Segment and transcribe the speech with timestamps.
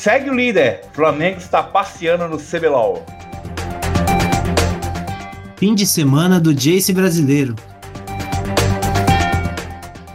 [0.00, 0.80] Segue o líder.
[0.94, 3.04] Flamengo está passeando no CBLOL.
[5.58, 7.54] Fim de semana do Jace brasileiro.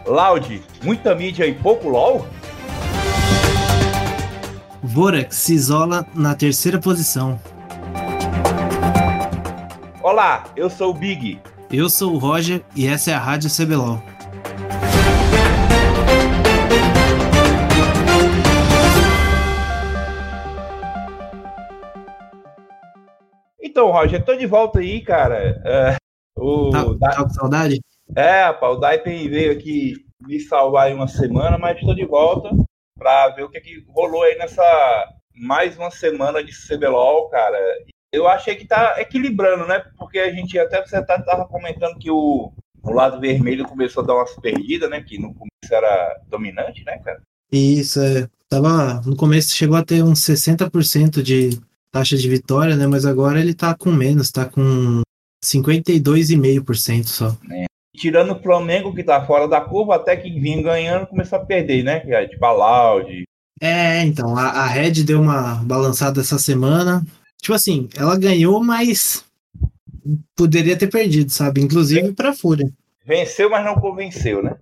[0.04, 2.26] Loud, muita mídia e pouco LOL?
[4.82, 7.40] Vorax se isola na terceira posição.
[10.02, 11.38] Olá, eu sou o Big.
[11.70, 14.02] Eu sou o Roger e essa é a Rádio CBLOL.
[23.86, 25.62] Então, Roger, tô de volta aí, cara.
[25.64, 25.96] É,
[26.36, 27.80] o Tá, tá com saudade?
[28.16, 32.50] É, pá, o Daipen veio aqui me salvar aí uma semana, mas estou de volta
[32.98, 34.62] para ver o que, que rolou aí nessa
[35.36, 37.56] mais uma semana de CBLOL, cara.
[38.12, 39.84] Eu achei que tá equilibrando, né?
[39.96, 44.06] Porque a gente até você tá- tava comentando que o, o lado vermelho começou a
[44.06, 45.00] dar umas perdidas, né?
[45.00, 47.22] Que no começo era dominante, né, cara?
[47.52, 48.26] Isso, é.
[48.48, 51.50] Tava, no começo chegou a ter uns 60% de
[51.98, 52.86] taxa de vitória, né?
[52.86, 55.00] Mas agora ele tá com menos, tá com
[55.44, 57.36] 52,5% só.
[57.96, 61.82] Tirando o Flamengo, que tá fora da curva, até que vinha ganhando, começou a perder,
[61.82, 62.02] né?
[62.06, 63.24] É Tipo a Loud.
[63.60, 67.02] É, então, a, a Red deu uma balançada essa semana.
[67.40, 69.24] Tipo assim, ela ganhou, mas
[70.36, 71.62] poderia ter perdido, sabe?
[71.62, 72.68] Inclusive pra Fúria.
[73.06, 74.56] Venceu, mas não convenceu, né?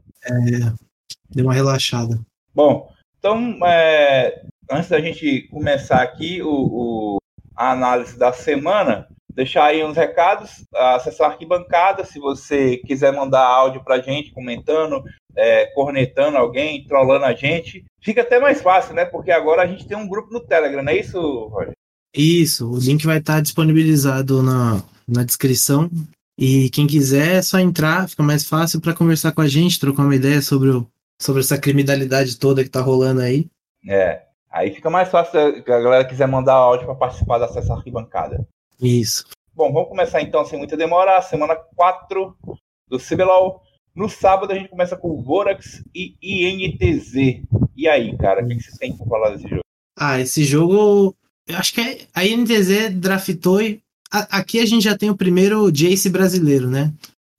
[1.30, 2.20] Deu uma relaxada.
[2.54, 2.88] Bom,
[3.18, 7.16] então, é, antes da gente começar aqui o, o-
[7.56, 13.44] a análise da semana, deixar aí uns recados, acessar a arquibancada, se você quiser mandar
[13.44, 15.02] áudio pra gente, comentando,
[15.36, 19.04] é, cornetando alguém, trollando a gente, fica até mais fácil, né?
[19.04, 21.72] Porque agora a gente tem um grupo no Telegram, não é isso, Roger?
[22.16, 25.90] Isso, o link vai estar disponibilizado na, na descrição.
[26.38, 30.02] E quem quiser é só entrar, fica mais fácil para conversar com a gente, trocar
[30.02, 30.86] uma ideia sobre, o,
[31.20, 33.46] sobre essa criminalidade toda que tá rolando aí.
[33.88, 34.22] É,
[34.54, 37.76] aí fica mais fácil se a galera quiser mandar áudio para participar da acessa à
[37.76, 38.46] arquibancada.
[38.80, 39.24] Isso.
[39.54, 41.20] Bom, vamos começar então sem muita demora.
[41.22, 42.36] Semana 4
[42.88, 43.60] do CBLOL.
[43.94, 47.42] No sábado a gente começa com Vorax e INTZ.
[47.76, 49.62] E aí, cara, o que que vocês têm pra falar desse jogo?
[49.96, 51.14] Ah, esse jogo.
[51.46, 53.62] Eu acho que é- a INTZ draftou.
[53.62, 53.80] e-
[54.12, 56.92] a- aqui a gente já tem o primeiro Jace brasileiro, né?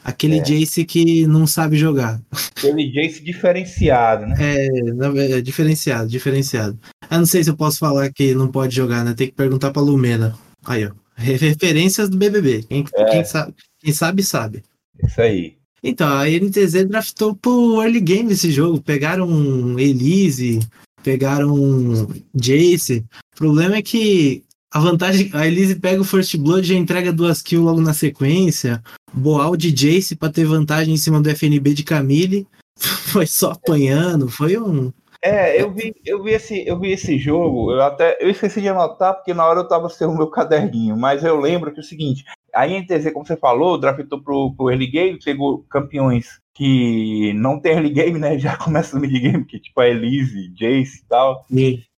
[0.06, 0.42] Aquele É.
[0.44, 2.22] Jace que não sabe jogar.
[2.56, 4.36] Aquele Jace diferenciado, né?
[4.40, 6.80] É, é diferenciado, diferenciado.
[7.10, 9.16] Eu não sei se eu posso falar que não pode jogar, né?
[9.16, 10.38] Tem que perguntar pra Lumena.
[10.64, 10.92] Aí, ó.
[11.18, 12.64] Re- Referências do BBB.
[12.70, 13.06] Quem, É.
[13.06, 14.64] quem sabe, quem sabe, sabe.
[15.04, 15.56] Isso aí.
[15.84, 18.82] Então, a NTZ draftou pro early game esse jogo.
[18.82, 20.60] Pegaram um Elise,
[21.04, 23.04] pegaram um Jace.
[23.34, 24.44] O problema é que
[24.75, 25.30] a vantagem.
[25.34, 28.84] A Elise pega o First Blood e já entrega duas kills logo na sequência.
[29.13, 32.46] Boal de Jace pra ter vantagem em cima do FNB de Camille.
[32.78, 34.28] Foi só apanhando.
[34.28, 34.91] Foi um.
[35.22, 38.68] É, eu vi, eu vi esse, eu vi esse jogo, eu até eu esqueci de
[38.68, 41.81] anotar porque na hora eu tava sem o meu caderninho, mas eu lembro que é
[41.81, 47.34] o seguinte, a INTZ, como você falou, draftou pro, pro early game, pegou campeões que
[47.34, 48.38] não tem early game, né?
[48.40, 51.44] Já começa no mid game, que tipo a Elise, Jace e tal.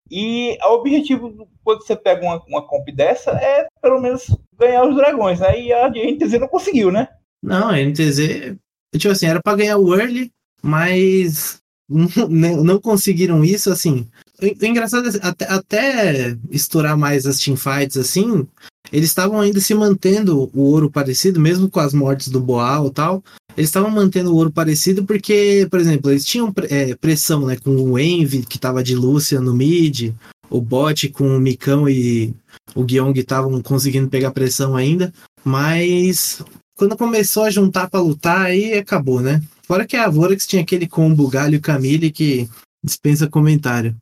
[0.10, 4.28] E o objetivo, quando você pega uma, uma comp dessa, é pelo menos
[4.58, 5.60] ganhar os dragões, né?
[5.60, 7.08] E a INTZ não conseguiu, né?
[7.42, 8.56] Não, a NTZ.
[8.98, 14.08] Tipo assim, era pra ganhar o early, mas não conseguiram isso, assim.
[14.42, 18.48] O, o engraçado é até, até estourar mais as teamfights, assim,
[18.92, 22.92] eles estavam ainda se mantendo o ouro parecido, mesmo com as mortes do Boal e
[22.92, 23.24] tal.
[23.58, 27.56] Eles estavam mantendo o ouro parecido porque, por exemplo, eles tinham é, pressão, né?
[27.56, 30.14] Com o Envy, que tava de Lúcia no mid,
[30.50, 32.34] o bot com o Micão e
[32.76, 35.14] o Guiong estavam conseguindo pegar pressão ainda,
[35.44, 36.42] mas
[36.76, 39.42] quando começou a juntar pra lutar, aí acabou, né?
[39.64, 42.48] Fora que a Vorax tinha aquele combo Galho Camille que
[42.84, 43.96] dispensa comentário.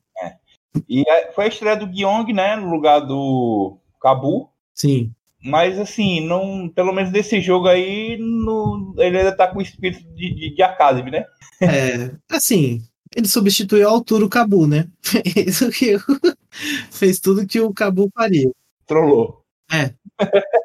[0.88, 2.56] E é- foi a estreia do Guiong, né?
[2.56, 4.48] No lugar do Cabu.
[4.74, 5.12] Sim.
[5.42, 10.02] Mas assim, não, pelo menos desse jogo aí, no- ele ainda tá com o espírito
[10.14, 11.24] de, de, de Academy, né?
[11.60, 12.82] É, assim,
[13.14, 14.88] ele substituiu a altura o Cabu, né?
[15.02, 15.96] Fez, o que,
[16.90, 18.50] fez tudo que o Cabu faria.
[18.86, 19.42] Trollou.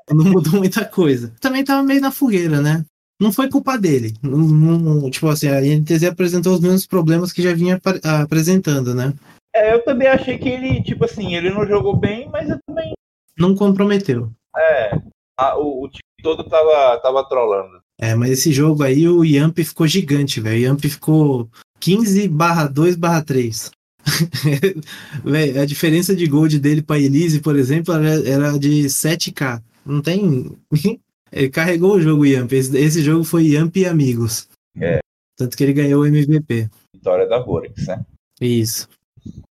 [0.09, 1.33] Não mudou muita coisa.
[1.39, 2.85] Também tava meio na fogueira, né?
[3.19, 4.13] Não foi culpa dele.
[4.23, 7.79] Não- não- tipo assim, a INTZ apresentou os mesmos problemas que já vinha
[8.23, 9.13] apresentando, né?
[9.55, 12.93] É, eu também achei que ele, tipo assim, ele não jogou bem, mas eu também.
[13.37, 14.31] Não comprometeu.
[14.55, 14.91] É,
[15.37, 17.79] a- o, o time todo tava, tava trollando.
[17.99, 20.55] É, mas esse jogo aí, o Yamp ficou gigante, velho.
[20.57, 21.49] O Yamp ficou
[21.79, 23.71] 15 barra 2 barra 3.
[25.23, 29.61] Véi, a diferença de gold dele pra Elise, por exemplo, era, de 7k.
[29.85, 30.51] Não tem.
[31.31, 32.51] ele carregou o jogo Yamp.
[32.53, 34.47] Esse, esse jogo foi Yamp e amigos.
[34.79, 34.99] É.
[35.37, 36.69] Tanto que ele ganhou o MVP.
[36.95, 38.05] Vitória da Vorax, né?
[38.41, 38.87] Isso.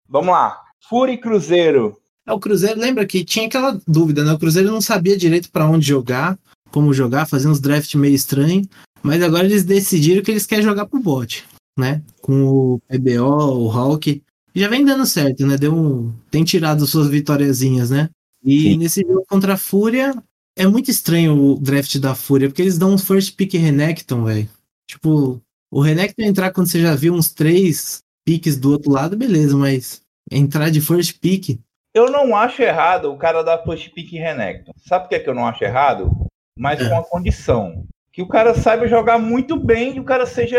[0.09, 0.61] Vamos lá.
[0.89, 1.99] Fúria e Cruzeiro.
[2.27, 4.33] É, o Cruzeiro, lembra que tinha aquela dúvida, né?
[4.33, 6.39] O Cruzeiro não sabia direito para onde jogar,
[6.71, 8.67] como jogar, fazia uns draft meio estranho,
[9.03, 11.45] mas agora eles decidiram que eles querem jogar pro bot,
[11.79, 12.03] né?
[12.21, 14.23] Com o EBO, o Hulk.
[14.55, 15.59] Já vem dando certo, né?
[15.59, 16.13] Deu um...
[16.31, 18.09] Tem tirado suas vitóriazinhas, né?
[18.43, 18.77] E Sim.
[18.79, 20.15] nesse jogo contra a Fúria,
[20.57, 24.49] é muito estranho o draft da Fúria, porque eles dão um first pick Renekton, velho.
[24.89, 25.41] Tipo,
[25.71, 30.03] o Renekton entrar quando você já viu uns três piques do outro lado, beleza, mas
[30.31, 31.61] entrar de first pick.
[31.95, 34.73] Eu não acho errado o cara dar first pick em Renekton.
[34.87, 36.11] Sabe por que, é que eu não acho errado?
[36.59, 36.89] Mas é.
[36.89, 37.85] com a condição.
[38.13, 40.59] Que o cara saiba jogar muito bem e o cara seja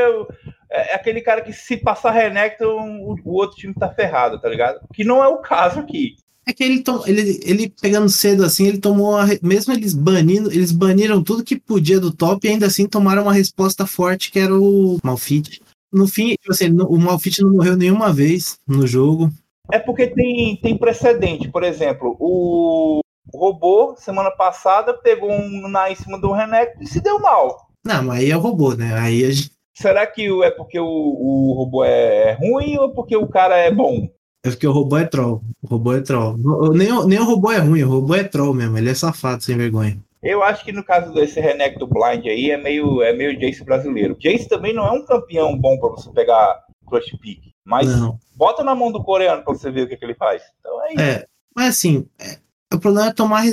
[0.70, 4.50] é, é aquele cara que se passar Renekton, o, o outro time tá ferrado, tá
[4.50, 4.80] ligado?
[4.94, 6.16] Que não é o caso aqui.
[6.48, 10.52] É que ele, tom, ele, ele pegando cedo assim, ele tomou a, mesmo eles banindo,
[10.52, 14.38] eles baniram tudo que podia do top e ainda assim tomaram uma resposta forte que
[14.38, 15.62] era o Malfit.
[15.96, 19.32] No fim, tipo assim, o Malfit não morreu nenhuma vez no jogo.
[19.72, 23.00] É porque tem, tem precedente, por exemplo, o,
[23.34, 27.70] robô semana passada pegou um na em cima do Renek e se deu mal.
[27.84, 28.94] Não, mas aí é o robô, né?
[28.94, 29.52] Aí a gente...
[29.74, 34.10] Será que é porque o, o robô é ruim ou porque o cara é bom?
[34.44, 35.42] É porque o robô é troll.
[35.64, 36.38] O robô é troll.
[36.74, 38.78] Nem, nem o robô é ruim, o robô é troll mesmo.
[38.78, 39.98] Ele é safado, sem vergonha.
[40.26, 43.64] Eu acho que no caso desse Renek do Blind aí é meio, é meio Jace
[43.64, 44.18] brasileiro.
[44.20, 47.54] Jace também não é um campeão bom para você pegar Clutch Pick.
[47.64, 48.18] Mas não.
[48.36, 50.42] bota na mão do coreano para você ver o que, que, ele faz.
[50.60, 51.02] Então é isso.
[51.02, 51.26] É,
[51.56, 52.38] mas assim, é,
[52.74, 53.44] o problema é tomar.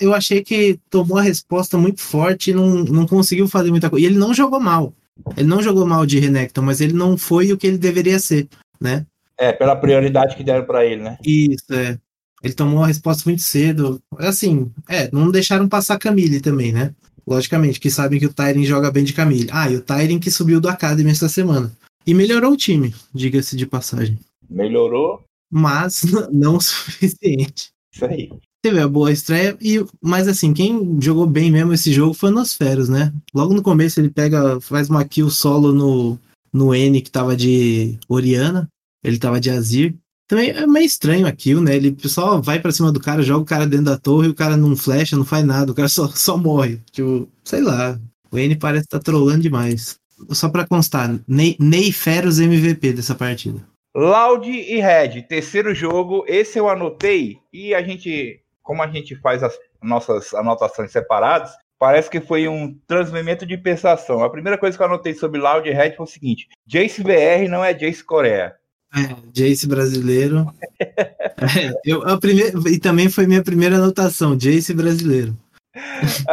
[0.00, 4.04] Eu achei que tomou a resposta muito forte e não, não conseguiu fazer muita coisa.
[4.04, 4.92] E ele não jogou mal.
[5.36, 8.48] Ele não jogou mal de Renekton, mas ele não foi o que ele deveria ser,
[8.80, 9.06] né?
[9.38, 11.18] É, pela prioridade que deram para ele, né?
[11.24, 11.98] Isso, é.
[12.46, 14.00] Ele tomou a resposta muito cedo.
[14.18, 16.94] Assim, é, não deixaram passar Camille também, né?
[17.26, 19.48] Logicamente, que sabem que o Tyrion joga bem de Camille.
[19.50, 21.76] Ah, e o Tyrion que subiu do Academy essa semana.
[22.06, 24.16] E melhorou o time, diga-se de passagem.
[24.48, 25.24] Melhorou.
[25.50, 26.02] Mas
[26.32, 27.70] não o suficiente.
[27.92, 28.30] Isso aí.
[28.62, 32.32] Teve a boa estreia, e, mas assim, quem jogou bem mesmo esse jogo foi o
[32.32, 33.12] Nosferos, né?
[33.34, 36.18] Logo no começo ele pega, faz uma kill solo no,
[36.52, 38.68] no N que tava de Oriana
[39.06, 39.94] ele tava de Azir.
[40.28, 41.76] Também é meio estranho aquilo, né?
[41.76, 44.56] Ele só vai para cima do cara, joga o cara dentro da torre, o cara
[44.56, 46.80] não flecha, não faz nada, o cara só, só morre.
[46.90, 47.98] Tipo, sei lá.
[48.30, 49.98] O N parece estar tá trolando demais.
[50.30, 53.60] Só para constar, Ney, Ney Feros MVP dessa partida.
[53.94, 56.24] Loud e Red, terceiro jogo.
[56.26, 62.10] Esse eu anotei e a gente, como a gente faz as nossas anotações separadas, parece
[62.10, 64.22] que foi um transmimento de pensação.
[64.22, 67.48] A primeira coisa que eu anotei sobre Loud e Red foi o seguinte: Jace BR
[67.48, 68.54] não é Jace Coreia.
[68.94, 70.52] É, Jace brasileiro.
[70.80, 75.36] é, eu, a primeira, e também foi minha primeira anotação, Jace brasileiro.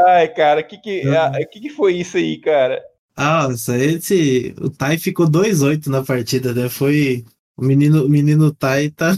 [0.07, 1.03] Ai, cara, o que que,
[1.51, 2.81] que, que foi isso aí, cara?
[3.15, 6.67] Ah, esse, o Tai ficou 2-8 na partida, né?
[6.69, 7.23] Foi.
[7.55, 9.17] O menino, o menino Tai tá.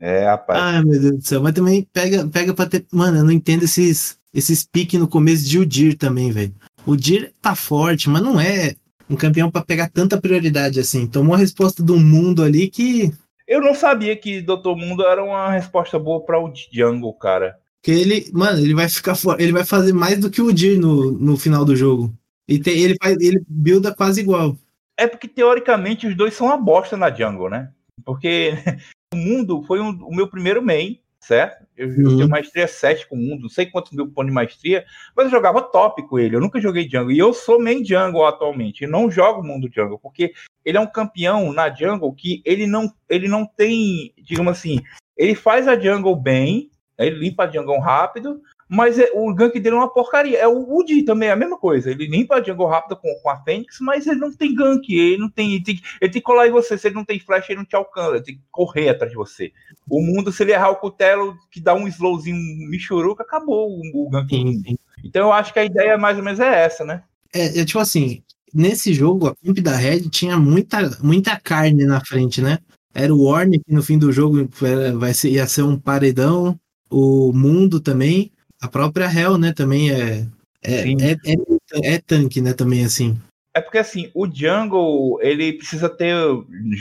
[0.00, 0.60] É, rapaz.
[0.60, 1.42] Ai, meu Deus do céu.
[1.42, 2.84] Mas também pega, pega pra ter.
[2.92, 6.54] Mano, eu não entendo esses, esses piques no começo de Udir também, velho.
[6.84, 8.74] O Dir tá forte, mas não é
[9.08, 11.06] um campeão para pegar tanta prioridade assim.
[11.06, 13.12] Tomou a resposta do mundo ali que.
[13.46, 17.58] Eu não sabia que Doutor Mundo era uma resposta boa para o Jungle, cara.
[17.82, 21.12] Que ele, mano, ele vai ficar ele vai fazer mais do que o Dir no,
[21.12, 22.12] no final do jogo.
[22.48, 24.56] E tem, ele faz, ele builda quase igual.
[24.96, 27.70] É porque teoricamente os dois são uma bosta na Jungle, né?
[28.02, 28.54] Porque
[29.12, 31.64] o mundo foi um, o meu primeiro main certo?
[31.76, 32.02] Eu, uhum.
[32.02, 34.84] eu tenho maestria 7 com o mundo, não sei quantos mil pontos de maestria,
[35.16, 37.12] mas eu jogava top com ele, eu nunca joguei jungle.
[37.12, 40.32] E eu sou main jungle atualmente, e não jogo mundo jungle, porque
[40.64, 44.80] ele é um campeão na jungle que ele não, ele não tem, digamos assim,
[45.16, 49.76] ele faz a jungle bem, ele limpa a jungle rápido, mas é, o gank dele
[49.76, 50.38] é uma porcaria.
[50.38, 51.90] É o Woody também, é a mesma coisa.
[51.90, 54.88] Ele limpa a jungle rápido com, com a Fênix, mas ele não tem gank.
[54.88, 55.54] Ele não tem.
[55.54, 56.76] Ele tem, ele tem que colar em você.
[56.78, 58.16] Se ele não tem flash, ele não te alcança.
[58.16, 59.52] Ele tem que correr atrás de você.
[59.88, 62.36] O mundo, se ele errar o cutelo, que dá um slowzinho
[62.68, 64.30] michuruca, acabou o, o gank.
[64.30, 64.76] Sim, sim.
[65.04, 67.02] Então eu acho que a ideia mais ou menos é essa, né?
[67.32, 68.22] É, é tipo assim,
[68.54, 72.58] nesse jogo, a comp da Red tinha muita, muita carne na frente, né?
[72.94, 76.58] Era o Warner, que no fim do jogo era, vai ser, ia ser um paredão.
[76.88, 78.30] O mundo também.
[78.64, 80.26] A própria Hell, né, também é
[80.62, 83.20] é, é, é, é, tanque, né, também, assim.
[83.54, 86.14] É porque, assim, o jungle, ele precisa ter,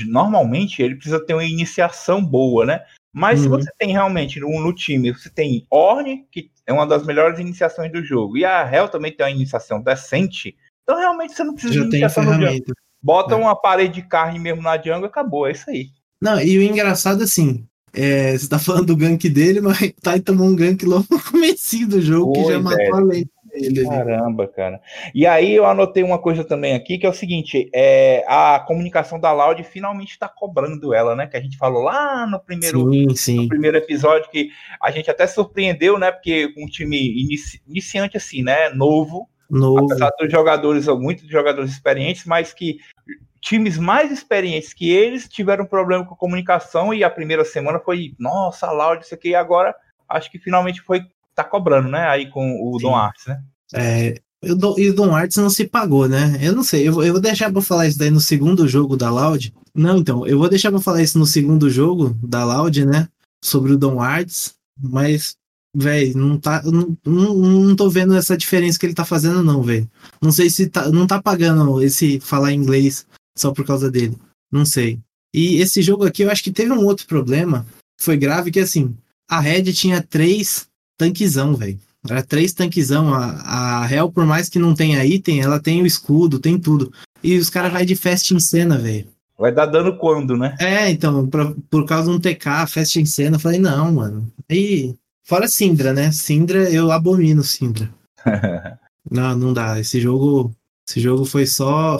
[0.07, 2.81] normalmente, ele precisa ter uma iniciação boa, né?
[3.13, 3.43] Mas uhum.
[3.43, 7.37] se você tem realmente no, no, time, você tem Orne, que é uma das melhores
[7.37, 11.53] iniciações do jogo, e a Hell também tem uma iniciação decente, então realmente você não
[11.53, 12.73] precisa Já de iniciação no jungle.
[13.01, 13.37] Bota é.
[13.37, 15.89] uma parede de carne mesmo na jungle, acabou, é isso aí.
[16.21, 20.19] Não, e o engraçado, assim, é, você tá falando do gank dele, mas o Tai
[20.19, 23.29] tomou um gank logo no começo do jogo, que já matou a lente.
[23.87, 24.81] Caramba, cara.
[25.13, 29.19] E aí eu anotei uma coisa também aqui, que é o seguinte, é, a comunicação
[29.19, 31.27] da Loud finalmente está cobrando ela, né?
[31.27, 33.35] Que a gente falou lá no primeiro, sim, sim.
[33.43, 34.49] no primeiro episódio, que
[34.81, 36.11] a gente até surpreendeu, né?
[36.11, 38.69] Porque um time inici, iniciante assim, né?
[38.69, 39.85] Novo, Novo.
[39.85, 42.77] apesar dos jogadores, muitos jogadores experientes, mas que
[43.43, 48.15] times mais experientes que eles tiveram problema com a comunicação e a primeira semana foi,
[48.17, 49.75] nossa, Loud, isso aqui, e agora
[50.07, 51.01] acho que finalmente foi
[51.35, 52.07] tá cobrando, né?
[52.07, 52.85] Aí com o Sim.
[52.85, 53.43] Dom Artes, né?
[53.73, 56.37] É, e o Dom Artes não se pagou, né?
[56.41, 58.95] Eu não sei, eu vou, eu vou deixar pra falar isso daí no segundo jogo
[58.95, 59.53] da Loud.
[59.75, 63.09] Não, então, eu vou deixar pra falar isso no segundo jogo da Loud, né?
[63.43, 65.35] Sobre o Dom Artes, mas,
[65.75, 66.61] velho, não tá.
[66.63, 69.89] Não, não, não tô vendo essa diferença que ele tá fazendo, não, velho.
[70.21, 73.05] Não sei se tá, não tá pagando esse falar inglês
[73.37, 74.17] só por causa dele.
[74.51, 74.99] Não sei.
[75.33, 77.65] E esse jogo aqui, eu acho que teve um outro problema,
[77.99, 78.95] foi grave, que assim,
[79.27, 81.79] a Red tinha três tanquezão, velho.
[82.07, 83.13] Era três tanquezão.
[83.13, 86.91] A, a Hell, por mais que não tenha item, ela tem o escudo, tem tudo.
[87.23, 89.07] E os caras vai de fast em cena, velho.
[89.37, 90.55] Vai dar dano quando, né?
[90.59, 94.31] É, então, pra, por causa de um TK, fast em cena, eu falei, não, mano.
[94.49, 96.11] E fora Syndra, né?
[96.11, 97.89] Syndra, eu abomino Syndra.
[99.09, 99.79] não, não dá.
[99.79, 100.53] Esse jogo,
[100.87, 101.99] esse jogo foi só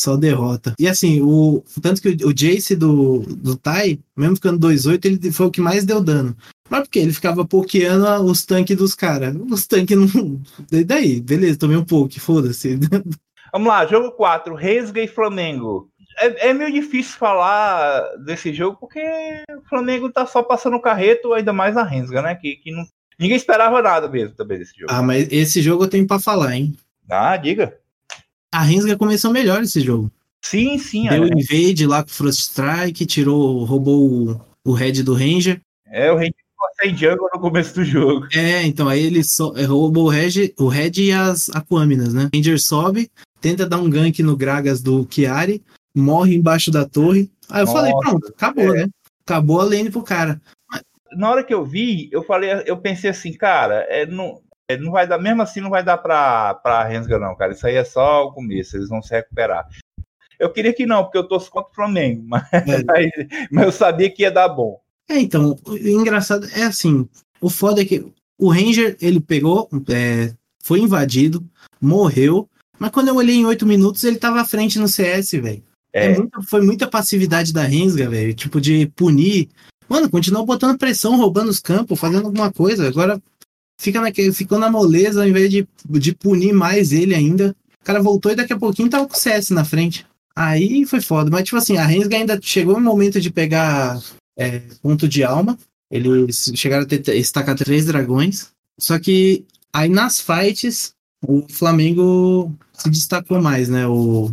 [0.00, 0.74] só derrota.
[0.78, 5.32] E assim, o tanto que o, o Jace do, do Tai, mesmo ficando 2-8, ele
[5.32, 6.36] foi o que mais deu dano.
[6.68, 9.34] Mas porque ele ficava pokeando os tanques dos caras.
[9.50, 10.40] Os tanques não.
[10.70, 12.78] E daí, beleza, tomei um poke, foda-se.
[13.52, 15.90] Vamos lá, jogo 4, Resga e Flamengo.
[16.20, 21.32] É, é, meio difícil falar desse jogo porque o Flamengo tá só passando o carreto,
[21.32, 22.34] ainda mais a Rensga, né?
[22.34, 22.84] Que, que não,
[23.18, 24.92] ninguém esperava nada mesmo também desse jogo.
[24.92, 26.76] Ah, mas esse jogo eu tenho pra falar, hein?
[27.08, 27.78] Ah, diga.
[28.52, 30.10] A Rensga começou melhor esse jogo.
[30.42, 31.08] Sim, sim.
[31.08, 31.28] Deu é.
[31.28, 35.60] invade lá com o Frost Strike, tirou, roubou o, o head do Ranger.
[35.86, 36.34] É, o Ranger
[36.80, 38.28] sem jungle no começo do jogo.
[38.32, 42.30] É, então aí ele so, é, roubou o Red, o Red e as Aquaminas, né?
[42.32, 45.62] Ranger sobe, tenta dar um gank no Gragas do Chiari,
[45.94, 47.30] morre embaixo da torre.
[47.50, 48.82] Aí eu Nossa, falei, pronto, acabou, é.
[48.82, 48.88] né?
[49.26, 50.40] Acabou a lane pro cara.
[51.12, 54.40] Na hora que eu vi, eu falei, eu pensei assim, cara, é, não,
[54.76, 57.52] não vai dar, mesmo assim não vai dar pra, pra Rensga, não, cara.
[57.52, 59.66] Isso aí é só o começo, eles vão se recuperar.
[60.38, 63.26] Eu queria que não, porque eu torço contra o Flamengo, mas, é.
[63.50, 64.80] mas eu sabia que ia dar bom.
[65.08, 67.08] É, então, o engraçado é assim,
[67.40, 68.04] o foda é que
[68.38, 71.42] o Ranger, ele pegou, é, foi invadido,
[71.80, 72.48] morreu,
[72.78, 75.62] mas quando eu olhei em oito minutos, ele tava à frente no CS, velho.
[75.92, 76.12] É.
[76.12, 79.48] é foi muita passividade da Rensga, velho, tipo de punir.
[79.88, 82.86] Mano, continuou botando pressão, roubando os campos, fazendo alguma coisa.
[82.86, 83.20] Agora
[83.78, 87.54] fica naquele, ficou na moleza ao invés de, de punir mais ele ainda.
[87.80, 90.04] O cara voltou e daqui a pouquinho tava com o CS na frente.
[90.36, 91.30] Aí foi foda.
[91.30, 94.00] Mas, tipo assim, a Rensga ainda chegou no momento de pegar
[94.38, 95.58] é, ponto de alma.
[95.90, 98.48] Eles chegaram a ter, estacar três dragões.
[98.78, 100.92] Só que aí nas fights,
[101.26, 103.86] o Flamengo se destacou mais, né?
[103.86, 104.32] O,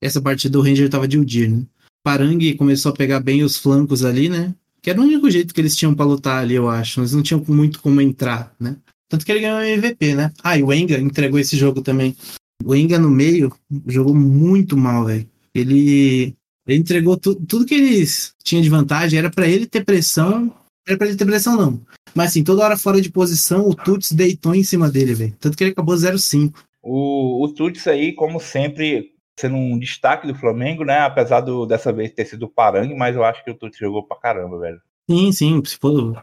[0.00, 1.64] essa partida do Ranger tava de Udir, né?
[2.02, 4.54] Parangue começou a pegar bem os flancos ali, né?
[4.82, 7.00] Que era o único jeito que eles tinham para lutar ali, eu acho.
[7.00, 8.76] Eles não tinham muito como entrar, né?
[9.08, 10.32] Tanto que ele ganhou o MVP, né?
[10.42, 12.16] Ah, e o Enga entregou esse jogo também.
[12.64, 13.52] O Enga no meio
[13.86, 15.28] jogou muito mal, velho.
[15.54, 16.34] Ele
[16.66, 20.54] ele entregou tu, tudo que eles tinham de vantagem, era para ele ter pressão.
[20.86, 21.80] Era pra ele ter pressão, não.
[22.14, 25.36] Mas assim, toda hora fora de posição, o Tuts deitou em cima dele, velho.
[25.40, 26.54] Tanto que ele acabou 0-5.
[26.82, 31.00] O, o Tuts aí, como sempre, sendo um destaque do Flamengo, né?
[31.00, 34.06] Apesar do, dessa vez ter sido o Parangue, mas eu acho que o Tuts jogou
[34.06, 34.80] pra caramba, velho.
[35.10, 35.62] Sim, sim.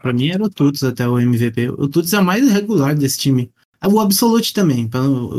[0.00, 1.68] Pra mim era o Tuts até o MVP.
[1.70, 3.50] O Tuts é o mais regular desse time.
[3.86, 4.90] O Absolute também,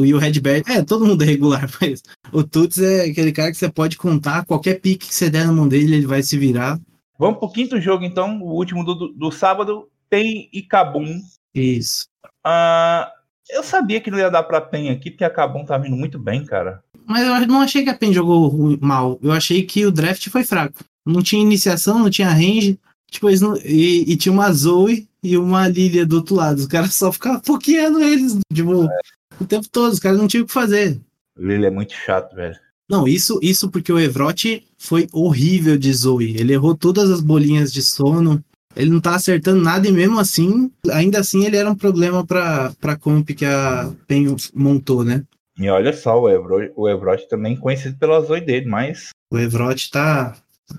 [0.06, 3.58] e o Redbird, é, todo mundo é regular, mas o Tuts é aquele cara que
[3.58, 6.80] você pode contar, qualquer pique que você der na mão dele, ele vai se virar.
[7.18, 11.20] Vamos pro quinto jogo, então, o último do, do, do sábado, PEN e Cabum.
[11.54, 12.08] Isso.
[12.48, 13.06] Uh,
[13.50, 16.18] eu sabia que não ia dar pra PEN aqui, porque a Cabum tá vindo muito
[16.18, 16.82] bem, cara.
[17.10, 20.44] Mas eu não achei que a PEN jogou mal, eu achei que o draft foi
[20.44, 20.84] fraco.
[21.04, 22.78] Não tinha iniciação, não tinha range,
[23.10, 26.60] tipo, eles não, e, e tinha uma Zoe e uma Lilia do outro lado.
[26.60, 29.00] Os caras só ficavam pokeando eles, tipo, é.
[29.42, 29.92] o tempo todo.
[29.92, 31.02] Os caras não tinham o que fazer.
[31.36, 32.56] Lilia é muito chato, velho.
[32.88, 36.36] Não, isso, isso porque o Evrot foi horrível de Zoe.
[36.38, 38.44] Ele errou todas as bolinhas de sono.
[38.76, 42.72] Ele não tá acertando nada e mesmo assim, ainda assim ele era um problema pra,
[42.80, 45.24] pra comp que a PEN montou, né?
[45.60, 49.10] E olha só, o Evrot, o Evrot também conhecido pela Zoe dele, mas...
[49.32, 50.36] O Evrot tá...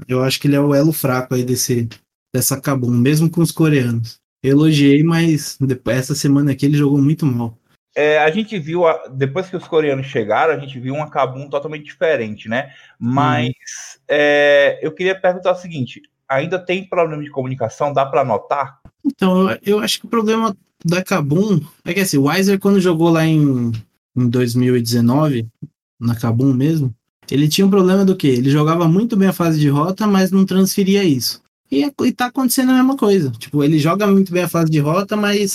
[0.08, 1.88] Eu acho que ele é o elo fraco aí desse,
[2.34, 7.26] dessa Kabum, mesmo com os coreanos elogiei, mas depois, essa semana aqui ele jogou muito
[7.26, 7.56] mal.
[7.94, 8.82] É, a gente viu,
[9.12, 12.72] depois que os coreanos chegaram, a gente viu um Kabum totalmente diferente, né?
[12.99, 14.00] Mas hum.
[14.08, 17.92] é, eu queria perguntar o seguinte: ainda tem problema de comunicação?
[17.92, 18.78] Dá para notar?
[19.04, 22.80] Então, eu, eu acho que o problema da Kabum, é que assim, o Weiser quando
[22.80, 23.72] jogou lá em,
[24.17, 25.47] em 2019,
[25.99, 26.95] na Kabum mesmo,
[27.31, 28.26] ele tinha um problema do que?
[28.26, 31.40] Ele jogava muito bem a fase de rota, mas não transferia isso.
[31.71, 33.31] E, é, e tá acontecendo a mesma coisa.
[33.31, 35.55] Tipo, ele joga muito bem a fase de rota, mas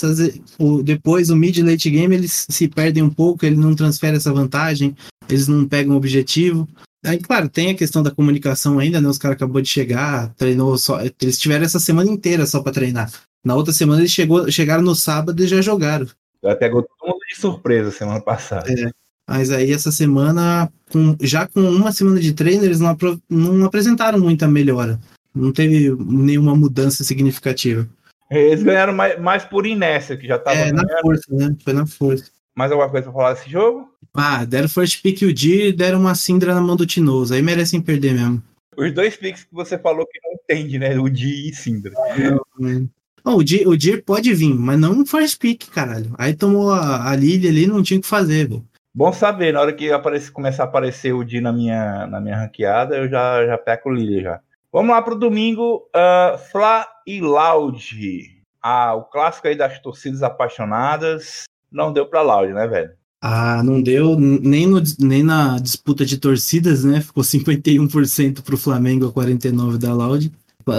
[0.58, 4.32] o, depois o mid late game eles se perdem um pouco, ele não transfere essa
[4.32, 4.96] vantagem,
[5.28, 6.66] eles não pegam o objetivo.
[7.04, 9.08] Aí, claro, tem a questão da comunicação ainda, né?
[9.08, 11.00] Os caras acabou de chegar, treinou só.
[11.20, 13.12] Eles tiveram essa semana inteira só para treinar.
[13.44, 16.06] Na outra semana eles chegou, chegaram no sábado e já jogaram.
[16.46, 18.70] Já pegou todo mundo de surpresa semana passada.
[18.70, 18.90] É.
[19.28, 22.96] Mas aí essa semana, com, já com uma semana de treino, eles não,
[23.28, 25.00] não apresentaram muita melhora.
[25.34, 27.88] Não teve nenhuma mudança significativa.
[28.30, 30.56] Eles ganharam mais, mais por inércia, que já tava.
[30.56, 30.86] É, ganhando.
[30.86, 31.56] na força, né?
[31.62, 32.30] Foi na força.
[32.56, 33.90] Mais alguma coisa pra falar desse jogo?
[34.14, 37.34] Ah, deram first pick o Dir e deram uma Sindra na mão do Tinoso.
[37.34, 38.42] Aí merecem perder mesmo.
[38.76, 40.98] Os dois picks que você falou que não entende, né?
[40.98, 41.92] O Dir e Sindra.
[42.18, 42.88] Não,
[43.28, 46.14] Oh, o, Dir, o Dir pode vir, mas não um first pick, caralho.
[46.16, 48.64] Aí tomou a, a Lily ali, não tinha o que fazer, velho.
[48.94, 52.36] Bom saber, na hora que aparece, começar a aparecer o Di na minha, na minha
[52.36, 54.38] ranqueada, eu já, já peco o Lily já.
[54.72, 58.30] Vamos lá pro domingo, uh, Fla e Loud.
[58.62, 61.42] Ah, o clássico aí das torcidas apaixonadas.
[61.70, 62.92] Não deu pra Loud, né, velho?
[63.20, 67.00] Ah, não deu nem, no, nem na disputa de torcidas, né?
[67.00, 70.30] Ficou 51% pro Flamengo a 49% da Loud.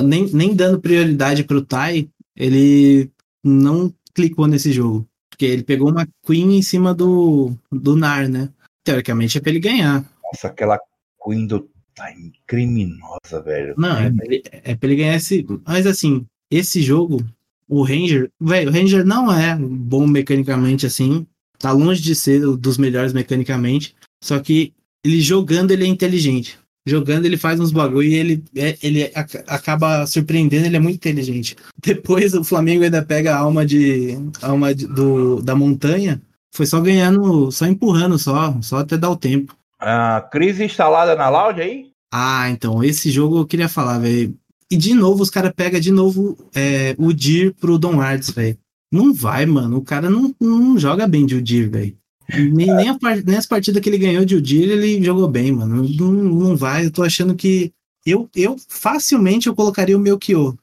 [0.06, 3.12] Nem, nem dando prioridade pro Tai, ele
[3.44, 5.08] não clicou nesse jogo.
[5.29, 8.50] Porque ele pegou uma Queen em cima do, do Nar, né?
[8.84, 10.06] Teoricamente é pra ele ganhar.
[10.24, 10.79] Nossa, aquela
[11.24, 12.13] Queen do tá
[12.46, 13.74] criminosa, velho.
[13.77, 15.46] Não, é pra, ele, é pra ele ganhar esse.
[15.65, 17.24] Mas assim, esse jogo,
[17.67, 18.29] o Ranger.
[18.39, 21.25] Velho, o Ranger não é bom mecanicamente assim.
[21.60, 23.96] Tá longe de ser dos melhores mecanicamente.
[24.24, 28.77] Só que ele jogando, ele é inteligente jogando, ele faz uns bagulho e ele, é,
[28.82, 29.12] ele
[29.48, 31.56] acaba surpreendendo, ele é muito inteligente.
[31.84, 36.22] Depois o Flamengo ainda pega a alma de alma de, do, da montanha,
[36.53, 39.56] foi só ganhando, só empurrando só, só até dar o tempo.
[39.79, 41.91] A crise instalada na Loud aí?
[42.12, 44.36] Ah, então, esse jogo eu queria falar, velho.
[44.71, 48.58] E de novo, os caras pegam de novo é, o Dir pro Don Arts, velho.
[48.91, 49.78] Não vai, mano.
[49.78, 51.97] O cara não, não joga bem de Udir, velho.
[52.34, 55.84] Nem, nem, a, nem as partidas que ele ganhou de Udir, ele jogou bem, mano.
[55.84, 57.72] Não, não vai, eu tô achando que.
[58.06, 60.58] Eu, eu facilmente eu colocaria o meu Kyo.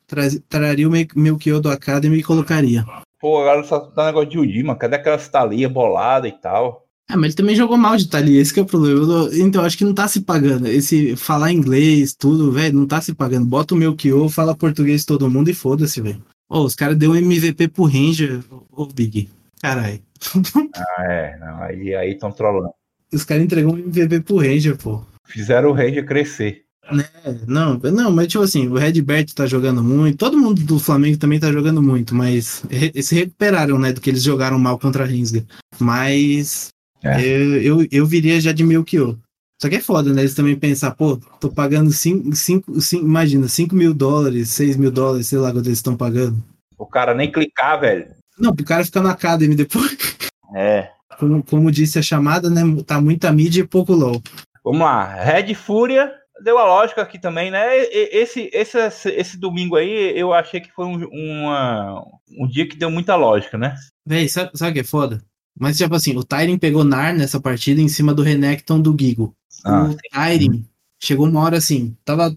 [0.48, 2.85] traria o meu Kyo do Academy e colocaria.
[3.20, 4.79] Pô, agora só tá negócio de Udir, mano.
[4.79, 6.85] Cadê aquela Thalia bolada e tal?
[7.09, 9.29] Ah, mas ele também jogou mal de Thalia, esse que é o problema.
[9.35, 10.66] Então, acho que não tá se pagando.
[10.66, 13.44] Esse falar inglês, tudo, velho, não tá se pagando.
[13.44, 16.22] Bota o meu Kyo, fala português todo mundo e foda-se, velho.
[16.48, 19.29] Ô, oh, os caras deu um MVP pro Ranger, ô oh, Big.
[19.64, 20.00] Caralho.
[20.77, 21.38] Ah, é.
[21.38, 22.72] Não, aí aí estão trolando.
[23.12, 25.05] Os caras entregou um MVP pro Ranger, pô.
[25.27, 26.64] Fizeram o Ranger crescer.
[26.90, 27.05] Né?
[27.46, 31.38] Não, não, mas tipo assim, o Redbert tá jogando muito, todo mundo do Flamengo também
[31.38, 32.62] tá jogando muito, mas
[33.03, 35.44] se recuperaram, né, do que eles jogaram mal contra a Rinsga.
[35.79, 36.68] Mas
[37.03, 37.20] é.
[37.22, 39.18] eu, eu, eu viria já de Milkyo.
[39.62, 40.22] Só que é foda, né?
[40.22, 44.90] Eles também pensar, pô, tô pagando 5, 5, 5 imagina, 5 mil dólares, 6 mil
[44.90, 46.42] dólares, sei lá quanto eles estão pagando.
[46.77, 48.09] O cara nem clicar, velho.
[48.38, 49.97] Não, pro cara ficar na Academy depois.
[50.57, 50.88] É.
[51.18, 52.61] Como, como disse a chamada, né?
[52.87, 54.23] Tá muita mídia e pouco LOL.
[54.62, 55.12] Vamos lá.
[55.16, 56.12] Red Fúria
[56.44, 57.77] deu a lógica aqui também, né?
[57.90, 62.05] Esse, esse, esse domingo aí, eu achei que foi um, uma,
[62.38, 63.75] um dia que deu muita lógica, né?
[64.07, 65.20] Véi, sabe, sabe o que é foda?
[65.59, 69.35] Mas, tipo assim, o Tyrion pegou Nar nessa partida em cima do Renekton do Gigo.
[69.64, 70.62] Ah, o Tyrion
[71.03, 72.37] chegou uma hora assim, tava.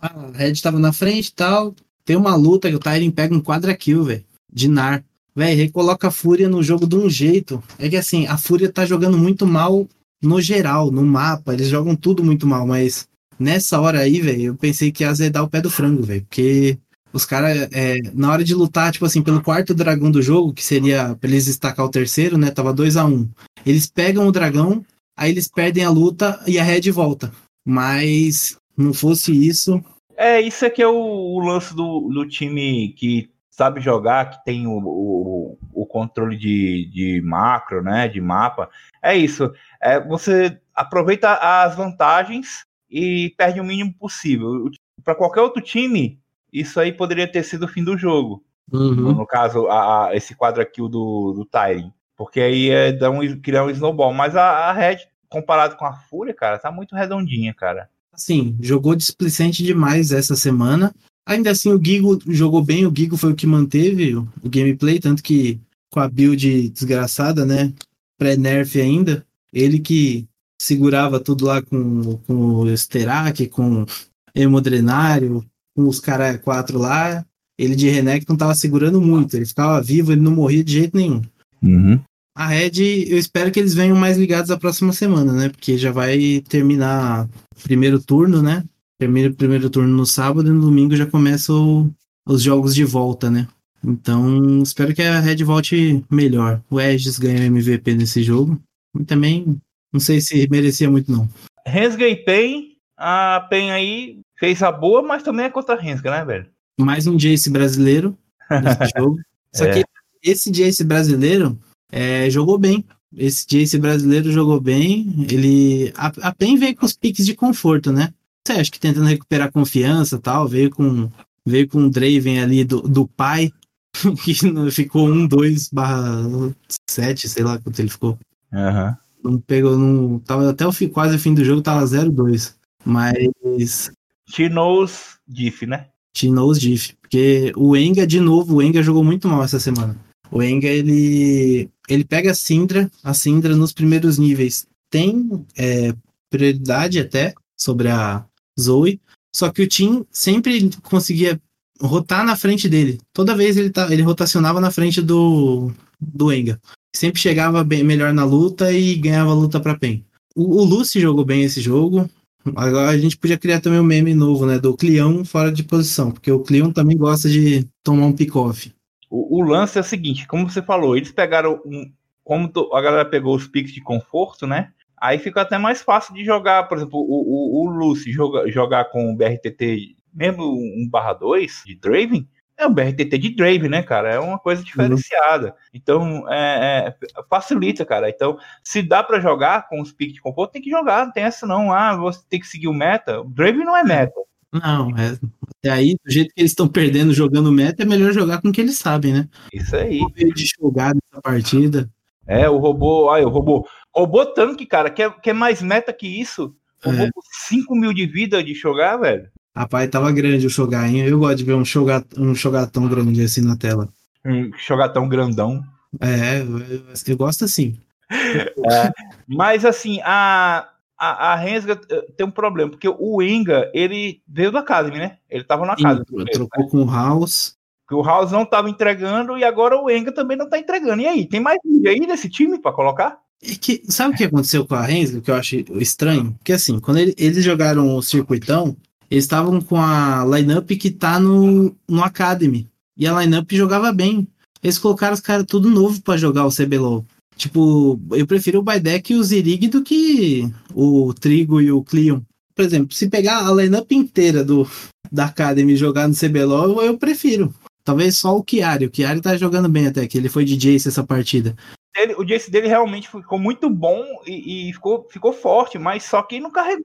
[0.00, 1.72] A Red tava na frente e tal.
[2.04, 5.04] Tem uma luta que o Tyrion pega um quadra kill, velho de Nar.
[5.36, 7.62] Véi, recoloca a Fúria no jogo de um jeito.
[7.78, 9.88] É que assim, a Fúria tá jogando muito mal
[10.22, 11.52] no geral, no mapa.
[11.52, 15.42] Eles jogam tudo muito mal, mas nessa hora aí, velho, eu pensei que ia azedar
[15.42, 16.22] o pé do frango, velho.
[16.22, 16.78] Porque
[17.12, 20.64] os caras, é, na hora de lutar, tipo assim, pelo quarto dragão do jogo, que
[20.64, 22.50] seria pra eles destacar o terceiro, né?
[22.50, 23.28] Tava 2 a 1 um.
[23.66, 24.84] Eles pegam o dragão,
[25.16, 27.32] aí eles perdem a luta e a Red volta.
[27.66, 29.82] Mas não fosse isso.
[30.16, 34.66] É, isso aqui é o, o lance do, do time que sabe jogar, que tem
[34.66, 38.68] o, o, o controle de, de macro, né, de mapa,
[39.00, 39.52] é isso.
[39.80, 44.68] É, você aproveita as vantagens e perde o mínimo possível.
[45.04, 46.18] Para qualquer outro time,
[46.52, 48.42] isso aí poderia ter sido o fim do jogo.
[48.72, 49.12] Uhum.
[49.12, 51.90] No caso, a, a, esse quadro aqui do, do Tyrion.
[52.16, 54.12] Porque aí é dar um, criar um snowball.
[54.12, 57.88] Mas a, a Red, comparado com a Fúria, cara, tá muito redondinha, cara.
[58.12, 60.92] Assim, jogou displicente demais essa semana.
[61.26, 64.98] Ainda assim, o Gigo jogou bem, o Gigo foi o que manteve o, o gameplay,
[64.98, 65.58] tanto que
[65.90, 67.72] com a build desgraçada, né?
[68.18, 70.26] Pré-nerf ainda, ele que
[70.60, 73.86] segurava tudo lá com, com o Sterak, com
[74.34, 77.24] Hemodrenário, com os caras quatro lá,
[77.58, 79.36] ele de Renekton tava segurando muito.
[79.36, 81.22] Ele ficava vivo, ele não morria de jeito nenhum.
[81.62, 82.00] Uhum.
[82.36, 85.48] A Red, eu espero que eles venham mais ligados a próxima semana, né?
[85.48, 88.64] Porque já vai terminar o primeiro turno, né?
[88.98, 91.92] Termina o primeiro turno no sábado e no domingo já começam
[92.26, 93.48] os jogos de volta, né?
[93.82, 96.62] Então, espero que a Red volte melhor.
[96.70, 98.58] O Aegis ganhou MVP nesse jogo.
[98.98, 99.60] E também,
[99.92, 101.28] não sei se merecia muito, não.
[101.66, 106.10] Rensga e Pen, a Pen aí fez a boa, mas também é contra a Rensga,
[106.10, 106.46] né, velho?
[106.80, 108.16] Mais um Jace brasileiro
[108.50, 109.18] nesse jogo.
[109.54, 109.72] Só É.
[109.72, 109.84] que
[110.22, 111.58] esse Jace brasileiro
[111.92, 112.84] é, jogou bem.
[113.16, 115.26] Esse Jace brasileiro jogou bem.
[115.30, 115.92] Ele.
[115.96, 118.12] A, a PEN veio com os piques de conforto, né?
[118.46, 121.10] Você acha que tentando recuperar confiança e tal, veio com.
[121.46, 123.52] Veio com o Draven ali do, do pai,
[124.24, 124.34] que
[124.70, 126.54] ficou 1-2 barra
[126.88, 128.18] 7, sei lá quanto ele ficou.
[128.52, 128.96] Aham.
[129.22, 130.18] Não pegou, não.
[130.20, 132.54] Tava até o fim, quase o fim do jogo, tava 0-2.
[132.84, 133.90] Mas
[134.26, 135.86] Chinos Diff, né?
[136.14, 136.94] Tinou os diff.
[137.02, 139.96] Porque o Enga, de novo, o Enga jogou muito mal essa semana.
[140.30, 145.92] O Enga, ele, ele pega a Syndra, a Syndra nos primeiros níveis tem é,
[146.30, 148.24] prioridade até sobre a
[148.60, 149.00] Zoe,
[149.34, 151.40] só que o Tim sempre conseguia
[151.80, 153.00] rotar na frente dele.
[153.12, 156.60] Toda vez ele, tá, ele rotacionava na frente do, do Enga.
[156.94, 160.04] Sempre chegava bem, melhor na luta e ganhava a luta pra PEN.
[160.34, 162.08] O, o Lucy jogou bem esse jogo.
[162.54, 164.58] Agora a gente podia criar também um meme novo, né?
[164.58, 168.72] Do Cleon fora de posição, porque o Cleon também gosta de tomar um pick-off.
[169.08, 171.90] O, o lance é o seguinte, como você falou, eles pegaram um.
[172.22, 174.72] Como a galera pegou os piques de conforto, né?
[175.04, 178.86] Aí fica até mais fácil de jogar, por exemplo, o, o, o Lucy joga, jogar
[178.86, 183.82] com o BRTT, mesmo um barra 2 de Draven, é o BRTT de Draven, né,
[183.82, 184.14] cara?
[184.14, 185.54] É uma coisa diferenciada.
[185.74, 188.08] Então, é, é, facilita, cara.
[188.08, 191.04] Então, se dá pra jogar com os piques de conforto, tem que jogar.
[191.04, 191.70] Não tem essa não.
[191.70, 193.20] Ah, você tem que seguir o meta.
[193.20, 194.18] O Draven não é meta.
[194.54, 195.18] Não, é,
[195.58, 198.52] até aí, do jeito que eles estão perdendo jogando meta, é melhor jogar com o
[198.52, 199.28] que eles sabem, né?
[199.52, 200.00] Isso aí.
[200.14, 201.90] Veio de jogar nessa partida.
[202.26, 203.06] É, o robô.
[203.06, 203.66] Olha, o robô.
[203.94, 206.54] Robô tanque, cara, quer, quer mais meta que isso.
[206.84, 207.10] Robô É.
[207.12, 209.28] com 5 mil de vida de jogar, velho.
[209.56, 211.06] Rapaz, tava grande o jogar, hein?
[211.06, 213.88] Eu gosto de ver um jogar um jogar tão grande assim na tela.
[214.24, 215.62] Um jogar tão grandão.
[216.00, 217.78] É, eu, eu gosto assim.
[219.28, 224.50] Mas assim, a, a, a Rensga eh, tem um problema, porque o Inga, ele veio
[224.50, 225.18] da Academy, né?
[225.30, 227.56] Ele tava na tro- trocou com o House.
[227.90, 231.02] O House não tava entregando e agora o Enga também não tá entregando.
[231.02, 233.18] E aí, tem mais aí nesse time pra colocar?
[233.42, 236.32] Que, sabe o que aconteceu com a Rensga, que eu acho estranho?
[236.38, 238.74] Porque assim, quando ele- eles jogaram o circuitão,
[239.10, 242.66] eles estavam com a lineup que tá no, no Academy.
[242.96, 244.26] E a lineup jogava bem.
[244.62, 247.04] Eles colocaram os caras tudo novo pra jogar o CBLOL.
[247.36, 252.20] Tipo, eu prefiro o Baidek e o Zirig do que o Trigo e o Cleon.
[252.54, 254.66] Por exemplo, se pegar a lineup inteira do,
[255.10, 257.52] da Academy e jogar no CBLOL, eu prefiro.
[257.84, 258.86] Talvez só o Chiari.
[258.86, 261.54] O Chiari tá jogando bem até, que ele foi Jace essa partida.
[261.96, 266.22] Ele- o Jace dele realmente ficou muito bom e, e ficou, ficou forte, mas só
[266.22, 266.84] que não carregou.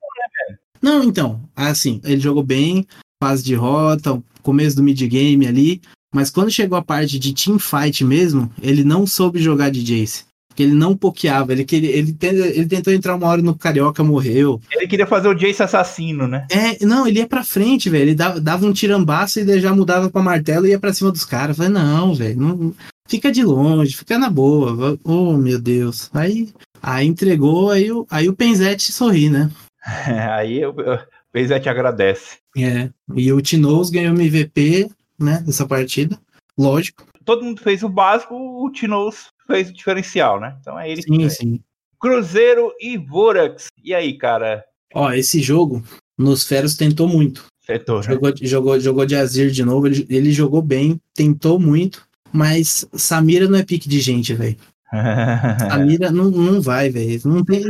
[0.82, 2.86] Não, então, assim, ele jogou bem,
[3.22, 5.82] fase de rota, começo do mid-game ali,
[6.14, 10.26] mas quando chegou a parte de teamfight mesmo, ele não soube jogar de Jace.
[10.60, 14.04] Porque ele não pokeava, ele, queria, ele, ten- ele tentou entrar uma hora no Carioca,
[14.04, 14.60] morreu.
[14.70, 16.46] Ele queria fazer o Jace assassino, né?
[16.52, 20.10] É, não, ele ia pra frente, velho, ele dava, dava um tirambaço e já mudava
[20.10, 21.56] pra martelo e ia pra cima dos caras.
[21.56, 22.74] Falei, não, velho, não,
[23.08, 25.00] fica de longe, fica na boa.
[25.06, 26.10] Oh, meu Deus.
[26.14, 26.50] Aí,
[26.84, 29.50] aí entregou, aí, o- aí o Penzete sorri, né?
[30.36, 31.00] Aí eu, eu, o
[31.34, 32.36] Bezete agradece.
[32.58, 36.20] É, e o Tinoz ganhou MVP, né, dessa partida.
[36.58, 37.06] Lógico.
[37.24, 40.56] Todo mundo fez o básico, o Tinoz fez o diferencial, né?
[40.62, 41.38] Então é ele que Sim, fez.
[41.38, 41.60] sim.
[42.00, 43.68] Cruzeiro e Vorax.
[43.84, 44.64] E aí, cara?
[44.94, 45.84] Ó, esse jogo,
[46.18, 47.46] nos Feros tentou muito.
[47.66, 48.14] Setor, né?
[48.14, 53.48] Jogou, jogou, jogou de Azir de novo, ele, ele jogou bem, tentou muito, mas Samira
[53.48, 54.58] não é pique de gente, velho.
[55.70, 57.22] Samira não, não vai, velho.
[57.26, 57.64] Não tem,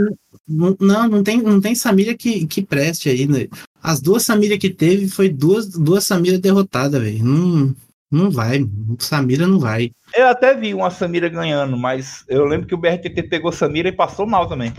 [0.48, 3.48] não, não, não tem, não tem Samira que, que preste aí, né?
[3.82, 7.24] As duas Samira que teve foi duas, duas Samira derrotadas, velho.
[7.24, 7.76] Não,
[8.12, 8.65] não vai,
[9.00, 9.92] Samira não vai.
[10.15, 13.95] Eu até vi uma Samira ganhando, mas eu lembro que o BRTT pegou Samira e
[13.95, 14.74] passou mal também.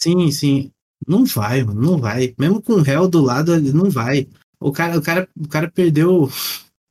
[0.00, 0.70] Sim, sim.
[1.06, 2.34] Não vai, mano, não vai.
[2.38, 4.26] Mesmo com o réu do lado, ele não vai.
[4.60, 6.24] O cara, o cara, o cara perdeu.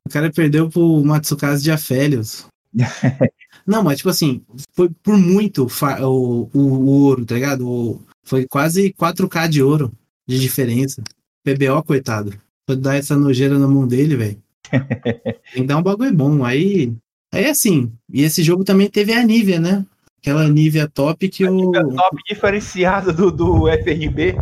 [0.06, 2.46] O cara perdeu pro Matsukaze de Afélios.
[3.66, 7.68] não, mas tipo assim, foi por muito o, o, o ouro, tá ligado?
[7.68, 9.92] O- foi quase 4K de ouro
[10.26, 11.02] de diferença.
[11.44, 12.32] PBO, coitado.
[12.66, 14.42] Foi dar essa nojeira na mão dele, velho.
[15.52, 16.44] Tem que dar um bagulho bom.
[16.44, 16.92] Aí.
[17.34, 17.92] Aí assim.
[18.12, 19.84] E esse jogo também teve a Nívia, né?
[20.20, 21.72] Aquela Nívia top que o.
[21.72, 24.36] Top diferenciado do, do FRB.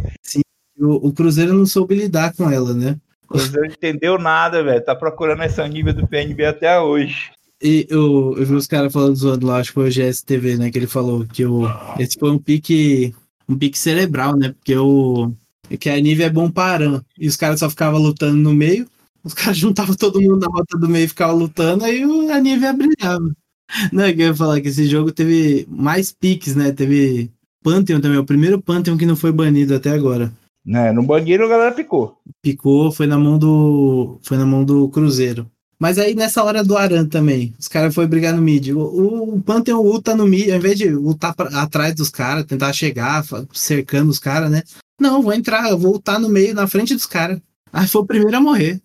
[0.79, 2.97] o, o Cruzeiro não soube lidar com ela, né?
[3.27, 4.85] Cruzeiro não entendeu nada, velho.
[4.85, 7.31] Tá procurando esse nível do PNB até hoje.
[7.63, 10.71] E eu, eu vi os caras falando zoando lá, acho que foi o GSTV, né?
[10.71, 11.63] Que ele falou que o,
[11.99, 13.15] esse foi um pique,
[13.49, 14.53] um pique cerebral, né?
[14.53, 15.33] Porque o.
[15.81, 18.87] Que a Nive é bom para E os caras só ficavam lutando no meio.
[19.25, 22.73] Os caras juntavam todo mundo na rota do meio e ficavam lutando, aí a Nive
[22.73, 23.31] brilhava.
[23.93, 26.73] Não, é que eu ia falar que esse jogo teve mais piques, né?
[26.73, 27.31] Teve
[27.63, 30.33] Pantheon também, o primeiro Pantheon que não foi banido até agora.
[30.65, 32.19] Né, no banheiro a galera picou.
[32.41, 34.19] Picou, foi na mão do.
[34.23, 35.51] Foi na mão do Cruzeiro.
[35.79, 38.69] Mas aí nessa hora do Aran também, os caras foram brigar no mid.
[38.69, 42.73] O, o Pantheon luta no mid, ao invés de lutar pra, atrás dos caras, tentar
[42.73, 44.63] chegar, cercando os caras, né?
[45.01, 47.41] Não, vou entrar, eu vou lutar no meio, na frente dos caras.
[47.73, 48.81] Aí foi o primeiro a morrer.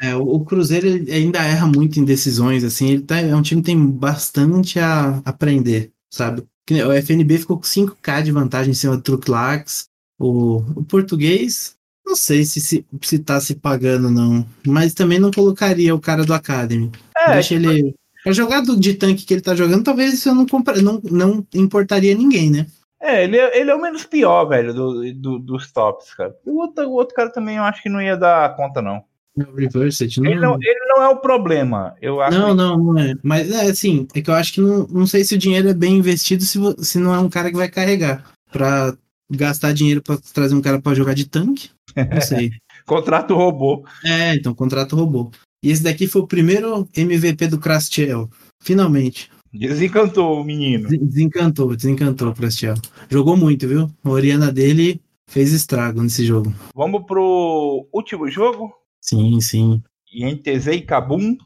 [0.00, 3.62] É, o, o Cruzeiro ainda erra muito em decisões, assim, ele tá, é um time
[3.62, 6.44] que tem bastante a aprender, sabe?
[6.70, 9.86] O FNB ficou com 5k de vantagem em cima do Truclax.
[10.18, 14.46] O, o português não sei se, se, se tá se pagando, não.
[14.66, 16.90] Mas também não colocaria o cara do Academy.
[17.16, 17.70] É, Deixa tipo...
[17.70, 17.94] ele.
[18.22, 21.00] Pra jogar do, de tanque que ele tá jogando, talvez isso eu não, compra, não,
[21.10, 22.66] não importaria ninguém, né?
[23.02, 26.32] É, ele, é, ele é o menos pior, velho, do, do, dos tops, cara.
[26.46, 29.02] O outro, o outro cara também eu acho que não ia dar conta, não.
[29.36, 30.30] É o Reversed, não...
[30.30, 31.96] Ele, não, ele não é o problema.
[32.00, 32.54] Eu acho não, que...
[32.54, 33.14] não, não é.
[33.22, 35.74] Mas é assim, é que eu acho que não, não sei se o dinheiro é
[35.74, 38.24] bem investido se, se não é um cara que vai carregar.
[38.52, 38.94] Pra
[39.30, 41.70] gastar dinheiro para trazer um cara para jogar de tanque?
[41.96, 42.52] Não sei.
[42.86, 43.84] contrato robô.
[44.04, 45.30] É, então, contrato robô.
[45.64, 48.28] E esse daqui foi o primeiro MVP do Crastiel.
[48.62, 49.30] Finalmente.
[49.52, 50.88] Desencantou o menino.
[50.88, 52.74] Desencantou, desencantou o Crastiel.
[53.10, 53.90] Jogou muito, viu?
[54.02, 56.52] A Oriana dele fez estrago nesse jogo.
[56.74, 58.72] Vamos pro último jogo?
[59.00, 59.82] Sim, sim.
[60.12, 61.36] INTZ e Kabum.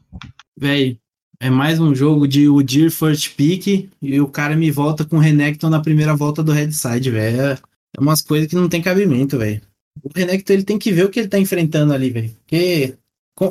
[0.57, 0.99] Véi,
[1.39, 5.19] é mais um jogo de Udir first pick e o cara me volta com o
[5.19, 7.41] Renekton na primeira volta do Red Side, velho.
[7.41, 9.61] É, é umas coisas que não tem cabimento, velho.
[10.01, 12.31] O Renekton ele tem que ver o que ele tá enfrentando ali, velho.
[12.45, 12.95] Porque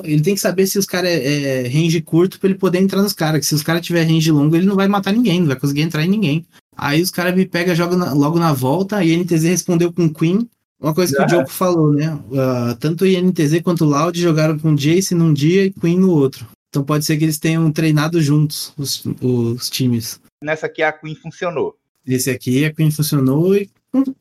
[0.05, 3.03] ele tem que saber se os caras é, é, range curto pra ele poder entrar
[3.03, 3.46] nos caras.
[3.46, 6.05] Se os caras tiver range longo, ele não vai matar ninguém, não vai conseguir entrar
[6.05, 6.44] em ninguém.
[6.77, 10.49] Aí os caras me pegam, jogam logo na volta, e a NTZ respondeu com Queen.
[10.81, 12.14] Uma coisa que o Diogo falou, né?
[12.14, 16.11] Uh, tanto o INTZ quanto o Loud jogaram com Jace num dia e Queen no
[16.11, 16.46] outro.
[16.68, 20.20] Então pode ser que eles tenham treinado juntos, os, os times.
[20.42, 21.75] Nessa aqui a Queen funcionou.
[22.07, 23.70] Esse aqui a Queen funcionou e,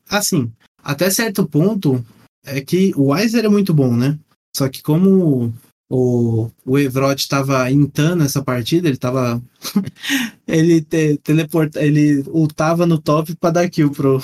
[0.08, 0.50] assim,
[0.82, 2.02] até certo ponto,
[2.44, 4.18] é que o Weiser é muito bom, né?
[4.56, 5.52] Só que como
[5.90, 9.42] o, o Evrod estava intando essa partida, ele tava.
[10.48, 14.18] ele te, teleporta, ele ultava no top para dar kill pro,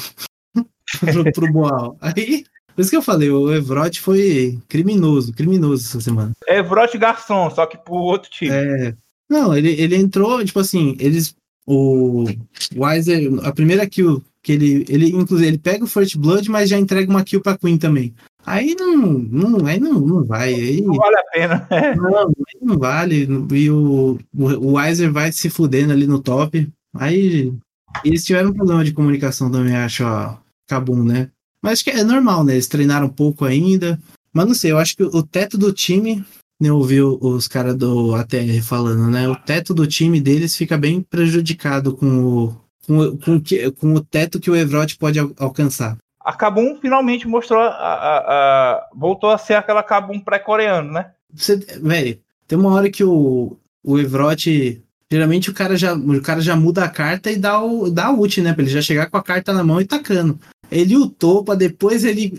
[1.01, 1.99] pro, pro Boal.
[2.01, 6.33] Aí por isso que eu falei, o Evrot foi criminoso, criminoso essa semana.
[6.49, 8.51] Evrot garçom, só que pro outro time.
[8.51, 8.95] É.
[9.31, 11.35] Não, ele, ele entrou, tipo assim, eles.
[11.67, 12.25] O
[12.75, 14.87] Weiser, a primeira kill que ele.
[14.89, 18.15] Ele, inclusive, ele pega o First Blood, mas já entrega uma kill pra Queen também.
[18.45, 20.53] Aí não, não, aí não, não vai.
[20.53, 21.69] Aí, não vale a pena.
[21.97, 23.29] Não, aí não vale.
[23.53, 26.69] E o, o Weiser vai se fudendo ali no top.
[26.95, 27.53] Aí
[28.05, 30.37] eles tiveram um problema de comunicação também, acho, ó.
[30.69, 31.31] Cabum, né?
[31.63, 32.55] Mas acho que é normal, né?
[32.55, 33.99] Eles treinaram um pouco ainda.
[34.33, 36.25] Mas não sei, eu acho que o teto do time,
[36.61, 39.29] né, ouviu os caras do ATR falando, né?
[39.29, 43.43] O teto do time deles fica bem prejudicado com o, com, com,
[43.77, 45.97] com o teto que o Evrot pode alcançar.
[46.25, 51.11] A Kabum finalmente mostrou a, a, a, voltou a ser aquela Kabum pré-coreano, né?
[51.33, 56.41] Você, velho, tem uma hora que o, o Evrot Geralmente o cara já, o cara
[56.41, 58.55] já muda a carta e dá o dá ult, né?
[58.55, 60.41] Pra ele já chegar com a carta na mão e tacando
[60.73, 62.33] ele ultou para depois ele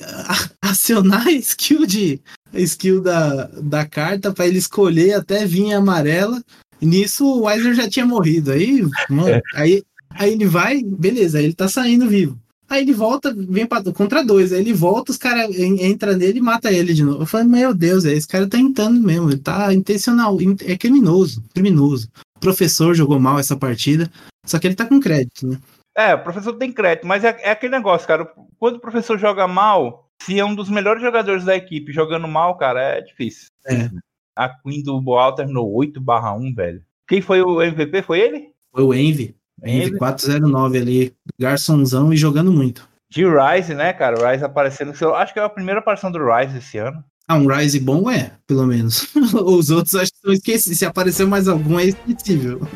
[0.59, 2.19] acionar a skill de
[2.51, 6.43] a skill da, da carta para ele escolher até vir amarela.
[6.81, 8.51] E nisso o Weiser já tinha morrido.
[8.51, 9.41] Aí, mano, é.
[9.55, 12.37] aí, aí ele vai, beleza, aí ele tá saindo vivo.
[12.73, 14.51] Aí ele volta, vem pra, contra dois.
[14.51, 17.21] Aí ele volta, os caras entram nele e mata ele de novo.
[17.21, 19.29] Eu falei, meu Deus, esse cara tá entrando mesmo.
[19.29, 22.09] Ele tá intencional, é criminoso, criminoso.
[22.35, 24.09] O professor jogou mal essa partida,
[24.43, 25.59] só que ele tá com crédito, né?
[25.95, 28.25] É, o professor tem crédito, mas é, é, aquele negócio, cara.
[28.57, 32.57] Quando o professor joga mal, se é um dos melhores jogadores da equipe jogando mal,
[32.57, 33.49] cara, é difícil.
[33.67, 33.87] É.
[34.35, 36.83] A Queen do Boal terminou 8/1, velho.
[37.07, 38.01] Quem foi o MVP?
[38.01, 38.51] Foi ele?
[38.71, 39.35] Foi o Envy.
[39.63, 42.87] Envy 409 ali, garçonzão e jogando muito.
[43.09, 44.19] De Rise, né, cara?
[44.19, 44.91] O Rise aparecendo.
[45.15, 47.03] Acho que é a primeira aparição do Rise esse ano.
[47.27, 49.07] Ah, um Rise bom é, pelo menos.
[49.33, 50.79] Os outros acho que são esquecidos.
[50.79, 52.67] Se aparecer mais algum, é esquecível.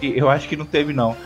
[0.00, 1.16] Eu acho que não teve, não.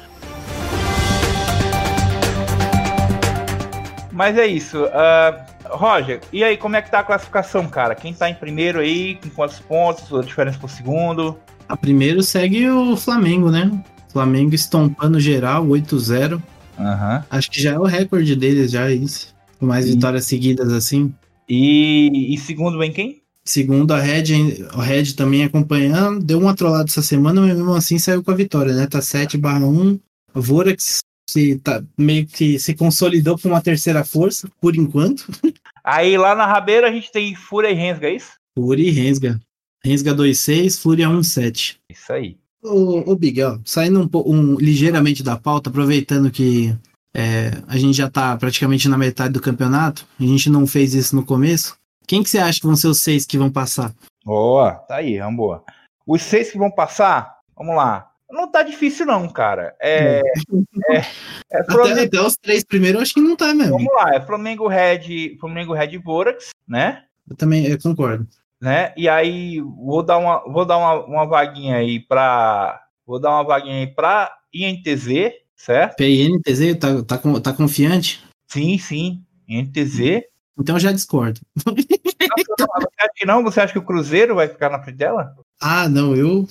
[4.13, 4.85] Mas é isso.
[4.85, 7.95] Uh, Roger, e aí, como é que tá a classificação, cara?
[7.95, 11.39] Quem tá em primeiro aí, com quantos pontos, a diferença pro segundo?
[11.69, 13.71] A primeiro segue o Flamengo, né?
[14.13, 16.35] Flamengo estompando geral, 8-0.
[16.79, 17.25] Uhum.
[17.31, 19.35] Acho que já é o recorde deles, já é isso.
[19.59, 19.93] Com mais e...
[19.93, 21.15] vitórias seguidas assim.
[21.49, 23.21] E, e segundo vem quem?
[23.45, 27.99] Segundo a Red, a Red também acompanhando, deu uma trollada essa semana, mas mesmo assim
[27.99, 28.87] saiu com a vitória, né?
[28.87, 29.99] Tá 7 barra 1.
[30.35, 35.27] Vorax se tá, meio que se consolidou com uma terceira força, por enquanto.
[35.83, 38.33] Aí lá na rabeira a gente tem Fúria e Rensga, é isso?
[38.57, 39.41] Fúria e Rensga.
[39.83, 41.79] Rensga 2.6, Fúria 1.7.
[41.89, 42.37] Isso aí.
[42.63, 46.77] Ô, ô Big, ó, saindo um, um, ligeiramente da pauta, aproveitando que
[47.15, 51.17] é, a gente já tá praticamente na metade do campeonato, a gente não fez isso
[51.17, 51.77] no começo.
[52.07, 53.95] Quem que você acha que vão ser os seis que vão passar?
[54.25, 55.65] Boa, tá aí, vamos boa.
[56.07, 58.11] Os seis que vão passar, vamos lá.
[58.31, 59.75] Não tá difícil, não, cara.
[59.81, 60.21] É.
[60.91, 60.97] é,
[61.51, 61.95] é Flamengo...
[61.95, 63.73] até, até, os três primeiros eu acho que não tá mesmo.
[63.73, 67.05] Vamos lá, é Flamengo Red, Flamengo Red Vorax, né?
[67.29, 68.27] Eu também eu concordo.
[68.61, 68.93] Né?
[68.97, 72.81] E aí, vou dar uma, vou dar uma, uma vaguinha aí pra.
[73.07, 75.97] Vou dar uma vaguinha aí pra INTZ, certo?
[75.97, 78.23] PINTZ, tá, tá, tá confiante?
[78.47, 79.25] Sim, sim.
[79.49, 80.23] INTZ.
[80.59, 81.41] Então eu já discordo.
[81.57, 82.67] Você
[82.99, 83.43] acha que não?
[83.43, 85.35] Você acha que o Cruzeiro vai ficar na frente dela?
[85.61, 86.47] Ah, não, eu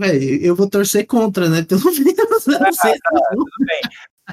[0.00, 1.62] é, eu vou torcer contra, né?
[1.62, 2.46] Pelo menos.
[2.46, 2.92] Não sei
[3.30, 3.80] tudo bem.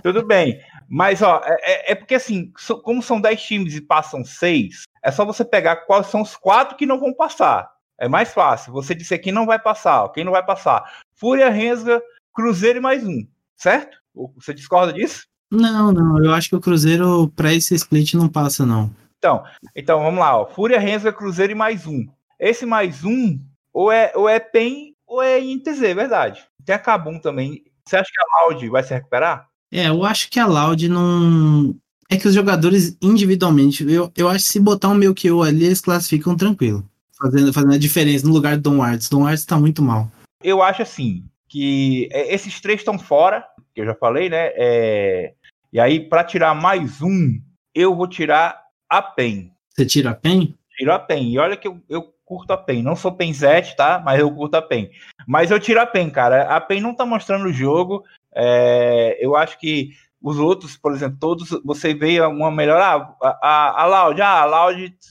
[0.03, 0.59] Tudo bem.
[0.87, 4.83] Mas, ó, é, é, é porque assim, so, como são 10 times e passam 6,
[5.03, 7.71] é só você pegar quais são os quatro que não vão passar.
[7.97, 8.73] É mais fácil.
[8.73, 10.83] Você disser quem não vai passar, quem não vai passar.
[11.13, 12.01] Fúria, Rensga,
[12.33, 13.25] Cruzeiro e mais um.
[13.55, 13.97] Certo?
[14.35, 15.25] Você discorda disso?
[15.51, 16.23] Não, não.
[16.23, 18.93] Eu acho que o Cruzeiro, para esse split, não passa, não.
[19.17, 19.43] Então,
[19.75, 20.37] então vamos lá.
[20.37, 20.45] Ó.
[20.45, 22.05] Fúria, Rensga, Cruzeiro e mais um.
[22.39, 23.39] Esse mais um,
[23.73, 26.45] ou é, ou é PEN ou é INTZ, é verdade.
[26.65, 27.63] Tem a Kabum também.
[27.85, 29.47] Você acha que a Loud vai se recuperar?
[29.71, 31.75] É, eu acho que a Loud não.
[32.09, 35.41] É que os jogadores individualmente, eu, eu acho que se botar um meu que eu
[35.41, 36.87] ali, eles classificam tranquilo.
[37.17, 39.09] Fazendo, fazendo a diferença no lugar do Don Arts.
[39.09, 40.11] Don Arts tá muito mal.
[40.43, 44.51] Eu acho assim, que é, esses três estão fora, que eu já falei, né?
[44.55, 45.33] É...
[45.73, 47.39] E aí, para tirar mais um,
[47.73, 49.51] eu vou tirar a PEN.
[49.69, 50.53] Você tira a PEN?
[50.77, 51.31] Tiro a PEN.
[51.31, 52.81] E olha que eu, eu curto a PEN.
[52.81, 54.01] Não sou PENzete, tá?
[54.03, 54.89] Mas eu curto a PEN.
[55.27, 56.43] Mas eu tiro a PEN, cara.
[56.55, 58.03] A PEN não tá mostrando o jogo.
[58.35, 62.81] É, eu acho que os outros, por exemplo, todos, você vê uma melhor.
[62.81, 64.45] Ah, a, a, Loud, ah,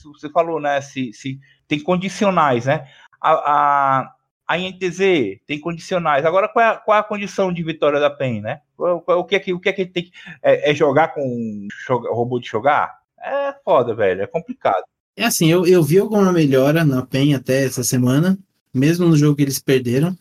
[0.03, 0.81] você falou, né?
[0.81, 2.85] Se, se tem condicionais, né?
[3.21, 4.13] A, a,
[4.47, 4.99] a INTZ
[5.47, 6.25] tem condicionais.
[6.25, 8.59] Agora, qual é, a, qual é a condição de vitória da PEN, né?
[8.77, 10.11] O, que é que, o que é que tem
[10.43, 12.99] é, é jogar com joga, robô de jogar?
[13.19, 14.21] É foda, velho.
[14.21, 14.83] É complicado.
[15.15, 18.37] É assim, eu, eu vi alguma melhora na PEN até essa semana,
[18.73, 20.15] mesmo no jogo que eles perderam.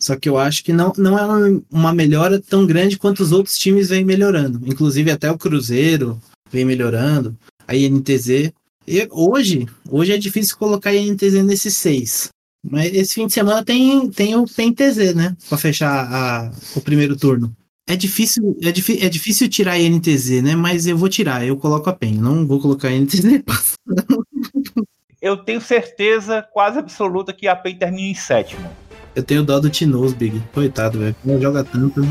[0.00, 3.58] Só que eu acho que não, não é uma melhora tão grande quanto os outros
[3.58, 4.60] times vêm melhorando.
[4.64, 6.18] Inclusive até o Cruzeiro
[6.50, 7.36] vem melhorando,
[7.68, 8.50] a INTZ.
[8.88, 12.30] E hoje, hoje é difícil colocar a INTZ nesses seis.
[12.62, 15.36] Mas esse fim de semana tem, tem o PNTZ, né?
[15.48, 17.54] Para fechar a, o primeiro turno.
[17.86, 18.68] É difícil, é,
[19.04, 20.56] é difícil tirar a NTZ, né?
[20.56, 23.42] Mas eu vou tirar, eu coloco a PEN, não vou colocar a NTZ.
[25.20, 28.70] eu tenho certeza quase absoluta que a PEN termina em sétimo.
[29.14, 30.40] Eu tenho dó do Tinoz, Big.
[30.52, 31.16] Coitado, velho.
[31.24, 32.02] Não joga tanto.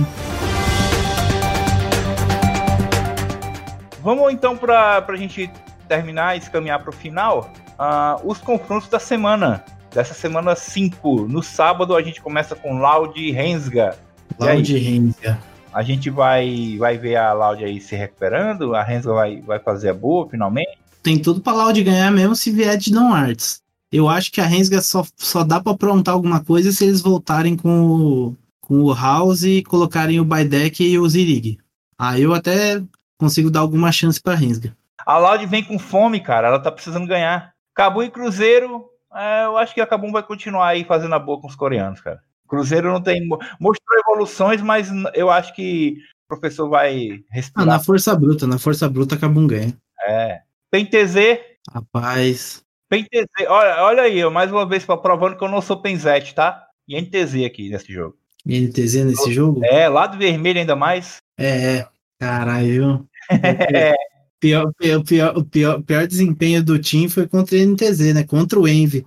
[4.01, 5.49] Vamos então para a gente
[5.87, 7.51] terminar e caminhar para o final.
[7.79, 9.63] Uh, os confrontos da semana.
[9.93, 11.27] Dessa semana 5.
[11.27, 13.97] No sábado a gente começa com Loud e Rensga.
[14.37, 15.39] Loud e Rensga.
[15.73, 19.89] A gente vai, vai ver a Loud aí se recuperando, a Renzo vai, vai fazer
[19.89, 20.77] a boa finalmente.
[21.01, 23.61] Tem tudo pra Loud ganhar mesmo se vier de Don Arts.
[23.91, 27.57] Eu acho que a Rensga só, só dá pra aprontar alguma coisa se eles voltarem
[27.57, 31.57] com o, com o House e colocarem o Baidek e o Zirig.
[31.97, 32.81] Aí eu até
[33.17, 34.75] consigo dar alguma chance pra Rensga.
[35.05, 36.47] A Loud vem com fome, cara.
[36.47, 37.53] Ela tá precisando ganhar.
[37.73, 41.41] Cabo e Cruzeiro, é, eu acho que a Cabum vai continuar aí fazendo a boa
[41.41, 42.21] com os coreanos, cara.
[42.47, 43.27] Cruzeiro não tem.
[43.59, 47.67] Mostrou evoluções, mas eu acho que o professor vai respirar.
[47.67, 49.75] Ah, na força bruta, na força bruta acabou um ganho.
[50.07, 50.41] É.
[50.71, 51.39] PenTZ.
[51.71, 52.63] Rapaz.
[52.89, 56.65] PenTZ, olha, olha aí, eu, mais uma vez provando que eu não sou Penzete, tá?
[56.87, 58.17] E NTZ aqui nesse jogo.
[58.45, 59.63] NTZ nesse jogo?
[59.63, 61.17] É, lado vermelho ainda mais.
[61.37, 61.87] É, é.
[62.19, 63.07] caralho.
[63.29, 63.93] é.
[64.41, 68.23] Pior, pior, pior, pior, pior desempenho do time foi contra o NTZ, né?
[68.23, 69.05] Contra o Envy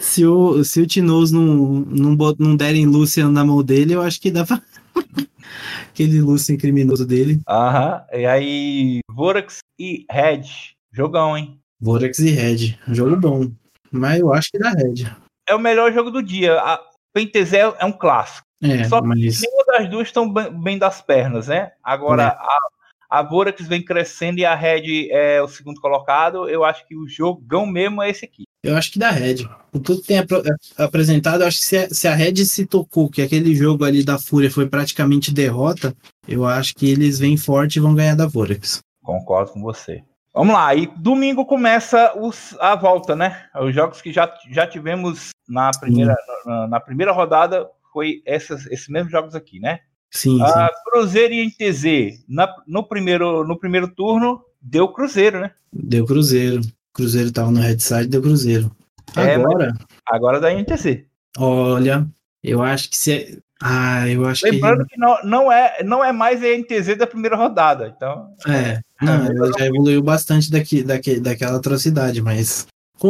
[0.00, 4.20] se o, se o Tinoz não, não, não derem Lucian na mão dele, eu acho
[4.20, 4.60] que dá pra.
[5.90, 7.40] Aquele Lucian criminoso dele.
[7.48, 8.04] Aham.
[8.12, 10.44] E aí, Vorax e Red.
[10.92, 11.58] Jogão, hein?
[11.80, 12.78] Vorax e Red.
[12.88, 13.50] Jogo bom.
[13.90, 15.06] Mas eu acho que dá Red.
[15.48, 16.58] É o melhor jogo do dia.
[16.60, 16.80] A
[17.12, 18.46] Pentezel é um clássico.
[18.62, 19.40] É, Só que mas...
[19.40, 21.72] nenhuma das duas estão bem das pernas, né?
[21.82, 22.26] Agora, é.
[22.26, 26.48] a, a Vorax vem crescendo e a Red é o segundo colocado.
[26.48, 28.44] Eu acho que o jogão mesmo é esse aqui.
[28.62, 29.48] Eu acho que da Red.
[29.72, 30.30] O tudo tem ap
[30.76, 34.04] apresentado, eu acho que se a, se a Red se tocou, que aquele jogo ali
[34.04, 35.94] da Fúria foi praticamente derrota,
[36.26, 38.80] eu acho que eles vêm forte e vão ganhar da Vorax.
[39.02, 40.02] Concordo com você.
[40.38, 43.46] Vamos lá, e domingo começa os, a volta, né?
[43.60, 46.14] Os jogos que já, já tivemos na primeira,
[46.46, 49.80] na, na, primeira rodada foi essas, esses mesmos jogos aqui, né?
[50.12, 50.74] Sim, a sim.
[50.84, 55.50] Cruzeiro e NTZ, na, no, primeiro, no primeiro turno, deu Cruzeiro, né?
[55.72, 56.60] Deu Cruzeiro.
[56.92, 58.70] Cruzeiro tava no headside, deu Cruzeiro.
[59.16, 59.74] É, agora.
[60.06, 61.02] agora da NTZ.
[61.36, 62.06] Olha,
[62.44, 63.42] eu acho que se.
[63.62, 66.96] É, ah, eu acho Lembrando que, que não, não, é, não é mais a NTZ
[66.96, 68.32] da primeira rodada, então.
[68.46, 72.66] É, não, ela já evoluiu bastante daqui, daqui, daquela atrocidade, mas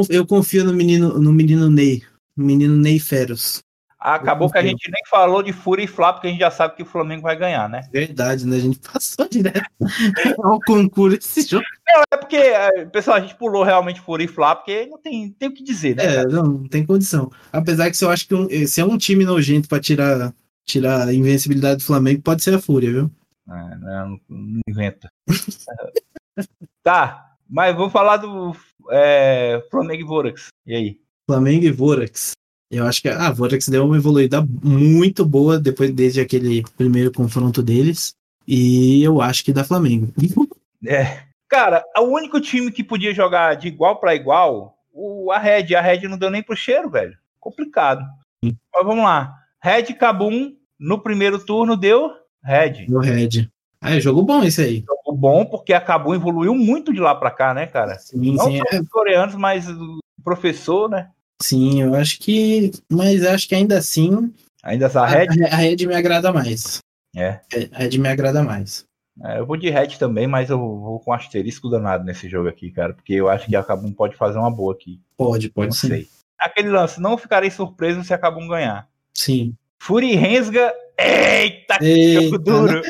[0.08, 2.02] eu confio no menino, no menino Ney,
[2.34, 3.62] no menino Ney Feros.
[3.98, 6.76] Acabou que a gente nem falou de Fúria e Flá, porque a gente já sabe
[6.76, 7.80] que o Flamengo vai ganhar, né?
[7.92, 8.56] Verdade, né?
[8.56, 9.68] A gente passou direto
[10.40, 11.64] ao concurso esse jogo.
[11.84, 15.30] Não, é porque, é, pessoal, a gente pulou realmente Fúria e Flá, porque não tem,
[15.32, 16.04] tem o que dizer, né?
[16.04, 17.28] É, não, não tem condição.
[17.52, 20.32] Apesar que se eu acho que um, se é um time nojento para tirar,
[20.64, 23.10] tirar a invencibilidade do Flamengo, pode ser a Fúria, viu?
[23.48, 25.10] É, não, não inventa.
[26.84, 28.54] tá, mas vou falar do
[28.92, 30.48] é, Flamengo e Vorax.
[30.64, 31.00] E aí?
[31.28, 32.32] Flamengo e Vorax.
[32.70, 37.62] Eu acho que a Vorax deu uma evoluída muito boa depois desde aquele primeiro confronto
[37.62, 38.14] deles.
[38.46, 40.12] E eu acho que da Flamengo.
[40.86, 41.22] É.
[41.48, 45.74] Cara, o único time que podia jogar de igual para igual, o, a Red.
[45.74, 47.18] A Red não deu nem pro cheiro, velho.
[47.40, 48.00] Complicado.
[48.44, 48.56] Sim.
[48.72, 49.34] Mas vamos lá.
[49.60, 52.12] Red Cabum, no primeiro turno, deu
[52.44, 52.86] Red.
[52.86, 53.50] Deu Red.
[53.80, 54.84] Ah, é jogo bom esse aí.
[54.86, 57.98] Jogo bom, porque a Cabum evoluiu muito de lá para cá, né, cara?
[57.98, 58.58] Sim, não sim.
[58.58, 58.80] só é.
[58.80, 61.10] os coreanos, mas o professor, né?
[61.40, 62.72] Sim, eu acho que.
[62.90, 64.32] Mas acho que ainda assim.
[64.62, 65.26] Ainda essa Red?
[65.44, 66.80] A, a Red me agrada mais.
[67.14, 67.40] É.
[67.72, 68.86] A Red me agrada mais.
[69.24, 72.70] É, eu vou de Red também, mas eu vou com asterisco danado nesse jogo aqui,
[72.70, 72.94] cara.
[72.94, 75.00] Porque eu acho que a Kabum pode fazer uma boa aqui.
[75.16, 75.88] Pode, pode não sim.
[75.88, 76.08] Sei.
[76.38, 78.88] Aquele lance, não ficarei surpreso se a Kabum ganhar.
[79.12, 79.54] Sim.
[79.80, 80.72] Fury Rensga.
[80.98, 82.82] Eita, que jogo duro!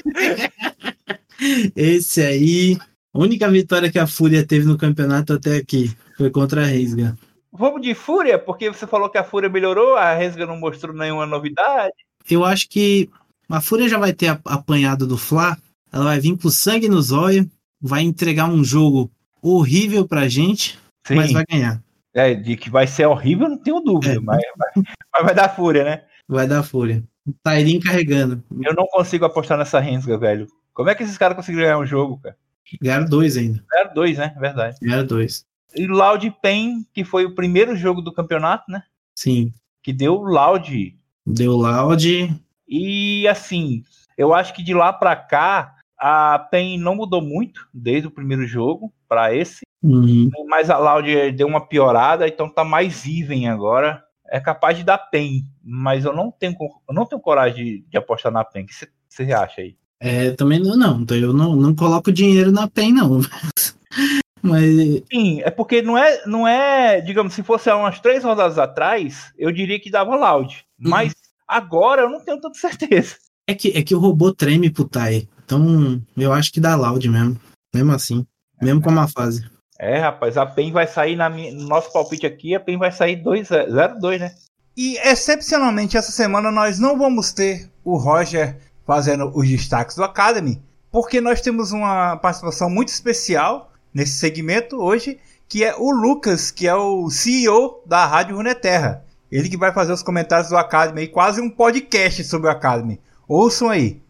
[1.77, 2.79] Esse aí.
[3.13, 7.17] A única vitória que a Fúria teve no campeonato até aqui foi contra a Rensga.
[7.53, 11.27] Vamos de Fúria, porque você falou que a Fúria melhorou, a Resga não mostrou nenhuma
[11.27, 11.95] novidade.
[12.31, 13.09] Eu acho que
[13.49, 15.57] a Fúria já vai ter apanhado do Fla,
[15.91, 17.47] ela vai vir com sangue nos olhos,
[17.81, 21.15] vai entregar um jogo horrível pra gente, Sim.
[21.15, 21.83] mas vai ganhar.
[22.13, 24.21] É, de que vai ser horrível, não tenho dúvida, é.
[24.21, 26.03] mas, mas, mas, vai dar Fúria, né?
[26.29, 27.03] Vai dar Fúria.
[27.43, 28.43] Tairin carregando.
[28.61, 30.47] Eu não consigo apostar nessa Rensga, velho.
[30.75, 32.37] Como é que esses caras conseguiram ganhar um jogo, cara?
[32.81, 33.65] Ganharam dois ainda.
[33.71, 34.35] Ganharam dois, né?
[34.39, 34.77] Verdade.
[34.83, 38.83] Ganharam dois e Loud Pen, que foi o primeiro jogo do campeonato, né?
[39.15, 39.53] Sim.
[39.83, 40.97] Que deu Loud.
[41.27, 42.35] Deu Loud.
[42.69, 43.83] E assim,
[44.17, 48.47] eu acho que de lá para cá a PEN não mudou muito desde o primeiro
[48.47, 49.63] jogo para esse.
[49.83, 50.31] Uhum.
[50.49, 54.03] Mas a Loud deu uma piorada, então tá mais even agora.
[54.31, 56.55] É capaz de dar PEN, mas eu não tenho,
[56.89, 58.65] eu não tenho coragem de, de apostar na PEN.
[58.65, 58.75] O que
[59.09, 59.77] você acha aí?
[60.01, 61.01] É, também não, não.
[61.01, 63.21] Então eu não, não coloco dinheiro na PEN, não.
[64.43, 65.03] Mas...
[65.11, 69.33] Sim, é porque não é, não é, digamos, se fosse há umas três rodadas atrás,
[69.39, 70.65] eu diria que dava loud.
[70.81, 70.91] Uhum.
[70.91, 71.15] Mas
[71.47, 73.17] agora eu não tenho tanta certeza.
[73.47, 75.27] É que, é que o robô treme pro Tai.
[75.45, 77.41] Então eu acho que dá loud mesmo.
[77.75, 78.27] Mesmo assim.
[78.61, 79.49] Mesmo com uma fase.
[79.79, 82.91] É, rapaz, a PEN vai sair na minha, no nosso palpite aqui, a PEN vai
[82.91, 84.35] sair 0-2, né?
[84.77, 90.61] E excepcionalmente essa semana nós não vamos ter o Roger fazendo os destaques do Academy,
[90.91, 95.19] porque nós temos uma participação muito especial nesse segmento hoje,
[95.49, 99.05] que é o Lucas, que é o CEO da Rádio Runeterra.
[99.31, 103.01] Ele que vai fazer os comentários do Academy, quase um podcast sobre o Academy.
[103.27, 104.01] Ouçam aí.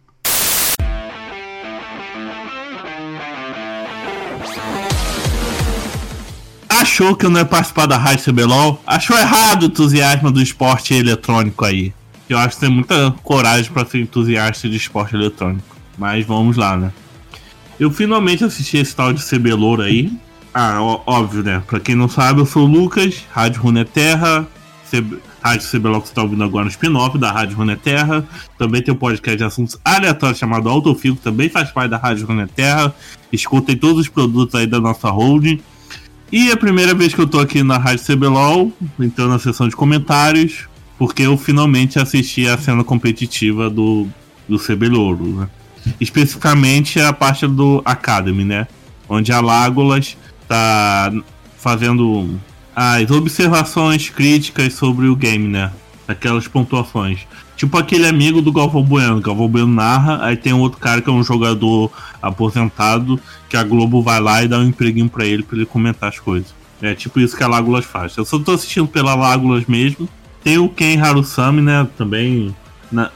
[6.68, 8.81] Achou que eu não ia participar da Rádio CBLOL?
[8.87, 11.93] Achou errado o entusiasmo do esporte eletrônico aí.
[12.29, 15.76] Eu acho que tem muita coragem para ser entusiasta de esporte eletrônico.
[15.97, 16.93] Mas vamos lá, né?
[17.79, 20.11] Eu finalmente assisti esse tal de CBLOR aí.
[20.53, 21.62] Ah, ó, óbvio, né?
[21.66, 24.47] Pra quem não sabe, eu sou o Lucas, Rádio Runeterra,
[24.91, 25.18] CB...
[25.41, 28.26] Rádio CBLOR que você tá ouvindo agora no spin-off da Rádio Runeterra.
[28.59, 32.93] Também tem um podcast de assuntos aleatórios chamado Autofico, também faz parte da Rádio Runeterra.
[33.33, 35.61] Escutem todos os produtos aí da nossa holding.
[36.33, 39.68] E é a primeira vez que eu tô aqui na Rádio CBLOL, então na sessão
[39.68, 40.68] de comentários,
[40.99, 44.07] porque eu finalmente assisti a cena competitiva do,
[44.49, 45.49] do CBLOL, né?
[46.01, 48.66] Especificamente a parte do Academy, né?
[49.09, 50.16] Onde a Lágolas
[50.47, 51.12] tá
[51.57, 52.39] fazendo
[52.74, 55.72] as observações críticas sobre o game, né?
[56.07, 57.26] Aquelas pontuações.
[57.57, 59.20] Tipo aquele amigo do Galvão Bueno.
[59.20, 61.91] Galvão Bueno narra, aí tem outro cara que é um jogador
[62.22, 66.09] aposentado, que a Globo vai lá e dá um empreguinho para ele para ele comentar
[66.09, 66.55] as coisas.
[66.80, 68.16] É tipo isso que a Lágolas faz.
[68.16, 70.09] Eu só tô assistindo pela Lágolas mesmo.
[70.45, 71.86] Tem o Ken Harusami, né?
[71.97, 72.55] Também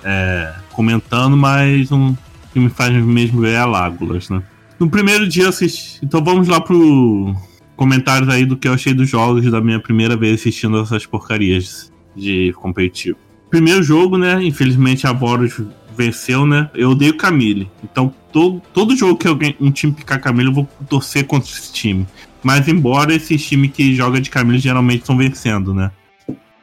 [0.02, 2.18] é, comentando, mas não,
[2.52, 4.42] que me faz mesmo ver é a Lágulas, né?
[4.78, 6.00] No primeiro dia assisti.
[6.02, 7.34] Então vamos lá pro
[7.76, 11.92] comentários aí do que eu achei dos jogos da minha primeira vez assistindo essas porcarias
[12.14, 13.18] de competitivo.
[13.50, 14.42] Primeiro jogo, né?
[14.42, 15.60] Infelizmente a Boros
[15.96, 16.70] venceu, né?
[16.74, 17.70] Eu odeio Camille.
[17.82, 21.72] Então todo, todo jogo que alguém, um time picar Camille, eu vou torcer contra esse
[21.72, 22.06] time.
[22.42, 25.90] Mas embora esses times que joga de Camille geralmente estão vencendo, né?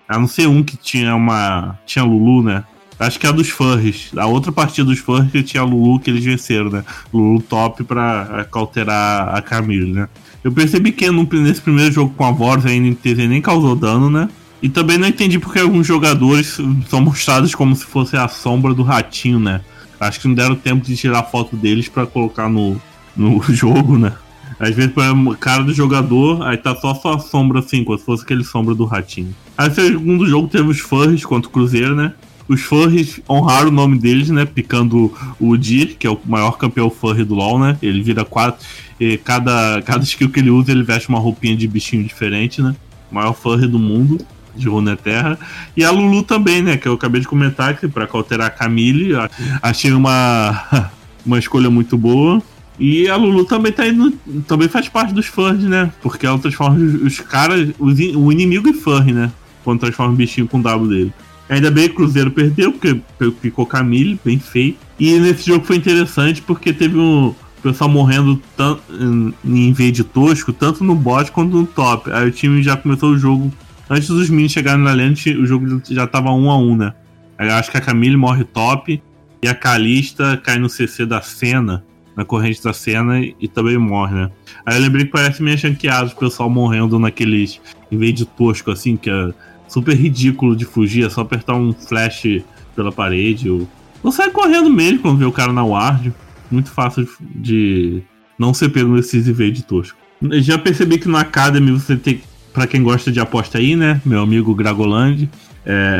[0.08, 1.78] A não ser um que tinha uma.
[1.86, 2.64] Tinha Lulu, né?
[3.00, 4.12] Acho que é a dos Furries.
[4.18, 6.84] A outra partida dos Furries que tinha Lulu que eles venceram, né?
[7.14, 10.10] Lulu top pra cauterar a Camille, né?
[10.44, 14.30] Eu percebi que nesse primeiro jogo com a Voros a NTZ nem causou dano, né?
[14.62, 16.58] E também não entendi porque alguns jogadores
[16.90, 19.62] são mostrados como se fosse a sombra do ratinho, né?
[20.00, 22.82] Acho que não deram tempo de tirar foto deles para colocar no,
[23.16, 24.12] no jogo, né?
[24.60, 28.04] Às vezes põe a cara do jogador, aí tá só sua sombra assim, como se
[28.04, 29.34] fosse aquele sombra do ratinho.
[29.58, 32.14] Aí segundo jogo teve os furries contra o Cruzeiro, né?
[32.50, 34.44] Os furries honraram o nome deles, né?
[34.44, 37.78] Picando o Dir, que é o maior campeão furry do LoL, né?
[37.80, 38.66] Ele vira quatro.
[39.24, 42.76] Cada, cada skill que ele usa, ele veste uma roupinha de bichinho diferente, né?
[43.12, 44.18] Maior furry do mundo
[44.56, 45.38] de Runeterra.
[45.78, 46.76] E a Lulu também, né?
[46.76, 49.12] Que eu acabei de comentar que para cauterar a Camille,
[49.62, 50.90] achei uma,
[51.24, 52.42] uma escolha muito boa.
[52.80, 54.12] E a Lulu também tá indo.
[54.48, 55.92] Também faz parte dos fãs, né?
[56.02, 57.70] Porque ela transforma os, os caras.
[57.78, 59.32] Os, o inimigo em furry, né?
[59.64, 61.14] Quando transforma o bichinho com o W dele.
[61.50, 63.02] Ainda bem que o Cruzeiro perdeu, porque
[63.42, 64.78] ficou Camille, bem feito.
[65.00, 67.34] E nesse jogo foi interessante porque teve um
[67.64, 68.82] pessoal morrendo tanto,
[69.44, 72.12] em vez de tosco, tanto no bot quanto no top.
[72.12, 73.52] Aí o time já começou o jogo.
[73.90, 76.94] Antes dos minions chegarem na lente, o jogo já tava um a um, né?
[77.38, 79.02] Aí acho que a Camille morre top
[79.42, 81.84] e a Calista cai no CC da cena
[82.20, 84.30] na corrente da cena e também morre, né?
[84.66, 87.62] Aí eu lembrei que parece meio chanqueado o pessoal morrendo naqueles.
[87.90, 89.34] Em vez de tosco, assim, que é
[89.70, 92.42] super ridículo de fugir, é só apertar um flash
[92.76, 93.50] pela parede.
[93.50, 93.70] Ou,
[94.04, 96.14] ou sai correndo mesmo quando vê o cara na ward.
[96.52, 98.02] Muito fácil de
[98.38, 99.98] não ser pego nesses invés de tosco.
[100.42, 102.22] Já percebi que no Academy você tem.
[102.52, 104.02] Pra quem gosta de aposta aí, né?
[104.04, 105.30] Meu amigo Gragoland.
[105.66, 106.00] É...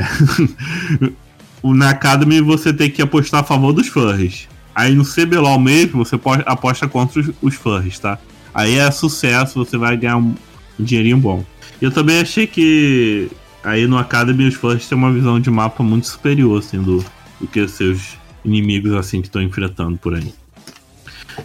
[1.64, 4.48] na Academy você tem que apostar a favor dos furries.
[4.74, 8.18] Aí no CBLOL mesmo, você aposta contra os, os furries, tá?
[8.54, 10.34] Aí é sucesso, você vai ganhar um
[10.80, 11.46] dinheirinho bom.
[11.82, 13.30] Eu também achei que
[13.64, 17.04] aí no Academy os furries têm uma visão de mapa muito superior, assim, do,
[17.40, 20.34] do que seus inimigos, assim, que estão enfrentando por aí.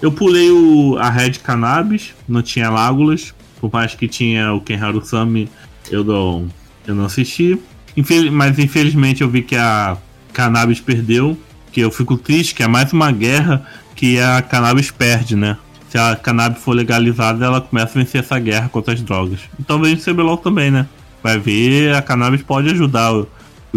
[0.02, 5.04] Eu pulei o, a Red Cannabis, não tinha Lágulas, por mais que tinha o Kenharu
[5.04, 5.48] Sami,
[5.90, 6.48] eu não,
[6.86, 7.58] eu não assisti.
[7.96, 9.96] Infeliz, mas infelizmente eu vi que a
[10.32, 11.38] Cannabis perdeu
[11.74, 15.56] que eu fico triste que é mais uma guerra que a cannabis perde, né?
[15.88, 19.40] Se a cannabis for legalizada, ela começa a vencer essa guerra contra as drogas.
[19.58, 20.86] E talvez o CBLOL também, né?
[21.24, 23.26] Vai ver, a cannabis pode ajudar o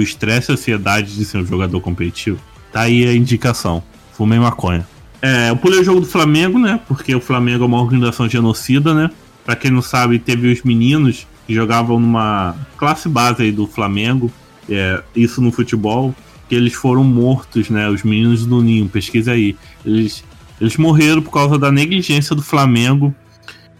[0.01, 2.37] estresse e a ansiedade de ser um jogador competitivo.
[2.73, 3.81] Tá aí a indicação.
[4.11, 4.85] Fumei maconha.
[5.21, 6.77] É, eu pulei o jogo do Flamengo, né?
[6.89, 9.09] Porque o Flamengo é uma organização genocida, né?
[9.45, 14.29] Pra quem não sabe, teve os meninos que jogavam numa classe base aí do Flamengo.
[14.69, 16.13] É, isso no futebol
[16.49, 17.87] que eles foram mortos, né?
[17.87, 19.55] Os meninos do Ninho, pesquisa aí.
[19.85, 20.21] Eles,
[20.59, 23.15] eles morreram por causa da negligência do Flamengo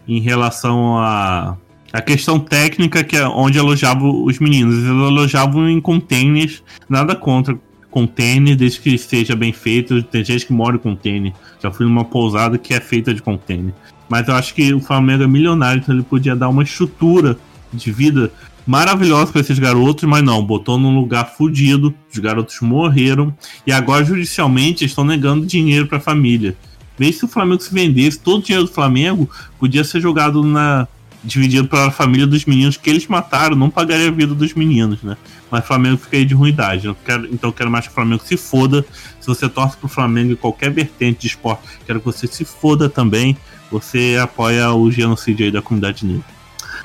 [0.08, 1.58] em relação a
[1.92, 4.76] a questão técnica que é onde alojavam os meninos.
[4.76, 7.58] Eles alojavam em containers, nada contra
[7.90, 10.04] container, desde que seja bem feito.
[10.04, 11.34] Tem gente que mora em container.
[11.62, 13.74] Já fui numa pousada que é feita de container.
[14.10, 17.38] Mas eu acho que o Flamengo é milionário, então ele podia dar uma estrutura
[17.74, 18.32] de vida
[18.66, 23.34] maravilhosa para esses garotos, mas não, botou num lugar fudido, os garotos morreram
[23.66, 26.56] e agora judicialmente estão negando dinheiro para a família.
[27.00, 30.88] Mesmo se o Flamengo se vendesse, todo o dinheiro do Flamengo podia ser jogado na
[31.28, 35.18] dividido pela família dos meninos que eles mataram, não pagaria a vida dos meninos, né?
[35.52, 36.88] Mas Flamengo fica aí de ruindade.
[36.88, 38.86] Eu quero, então eu quero mais que o Flamengo se foda.
[39.20, 42.90] Se você torce pro Flamengo em qualquer vertente de esporte, quero que você se foda
[42.90, 43.38] também.
[43.70, 46.24] Você apoia o genocídio aí da comunidade negra.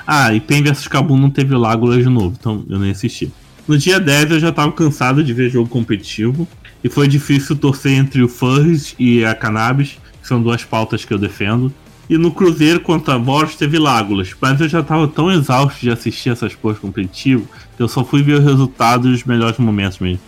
[0.05, 3.31] Ah, e Pen vs Kabum não teve Lágula de novo, então eu nem assisti.
[3.65, 6.45] No dia 10 eu já tava cansado de ver jogo competitivo
[6.83, 11.13] e foi difícil torcer entre o Furries e a Cannabis, que são duas pautas que
[11.13, 11.73] eu defendo.
[12.09, 15.89] E no Cruzeiro contra a Boros teve Lágulas, mas eu já tava tão exausto de
[15.89, 19.99] assistir essas porras competitivas que eu só fui ver o resultado e os melhores momentos
[19.99, 20.19] mesmo.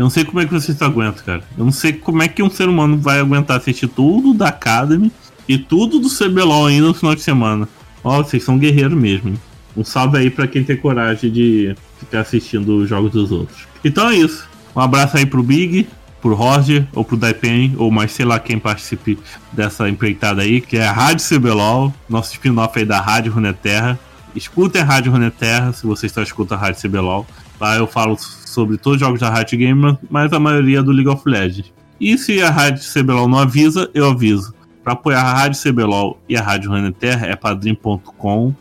[0.00, 1.44] Eu não sei como é que vocês aguentam, cara.
[1.58, 5.12] Eu não sei como é que um ser humano vai aguentar assistir tudo da Academy
[5.46, 7.68] e tudo do CBLOL ainda no final de semana.
[8.02, 9.28] Ó, vocês são guerreiros mesmo.
[9.28, 9.38] Hein?
[9.76, 13.68] Um salve aí para quem tem coragem de ficar assistindo os jogos dos outros.
[13.84, 14.48] Então é isso.
[14.74, 15.86] Um abraço aí pro Big,
[16.20, 19.18] pro Roger, ou pro Daipen, ou mais sei lá quem participe
[19.52, 23.98] dessa empreitada aí, que é a Rádio CBLOL, nosso spin-off aí da Rádio Runeterra.
[24.34, 27.26] Escutem a Rádio Runeterra, se você está escutando a Rádio CBLOL.
[27.60, 30.92] Lá eu falo sobre todos os jogos da Rádio Gamer, mas a maioria é do
[30.92, 31.72] League of Legends.
[32.00, 34.54] E se a Rádio CBLOL não avisa, eu aviso.
[34.82, 38.54] Para apoiar a Rádio CBLOL e a Rádio Runeterra é padrim.com.br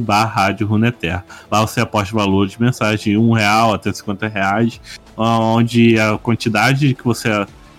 [0.00, 1.24] barra Rádio Runeterra.
[1.50, 4.80] Lá você aposta valor de mensagem de um real até 50 reais,
[5.16, 7.28] onde a quantidade que você,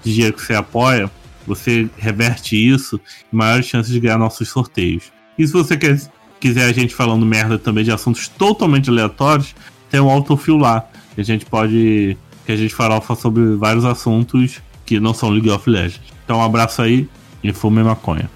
[0.04, 1.10] de dinheiro que você apoia,
[1.46, 3.00] você reverte isso
[3.32, 5.12] e maiores chances de ganhar nossos sorteios.
[5.38, 6.00] E se você quer,
[6.40, 9.56] quiser a gente falando merda também de assuntos totalmente aleatórios,
[9.90, 12.18] tem um autofill lá, que a gente pode.
[12.46, 16.02] que a gente farofa sobre vários assuntos que não são League of Legends.
[16.24, 17.08] Então um abraço aí
[17.44, 18.30] e fume maconha.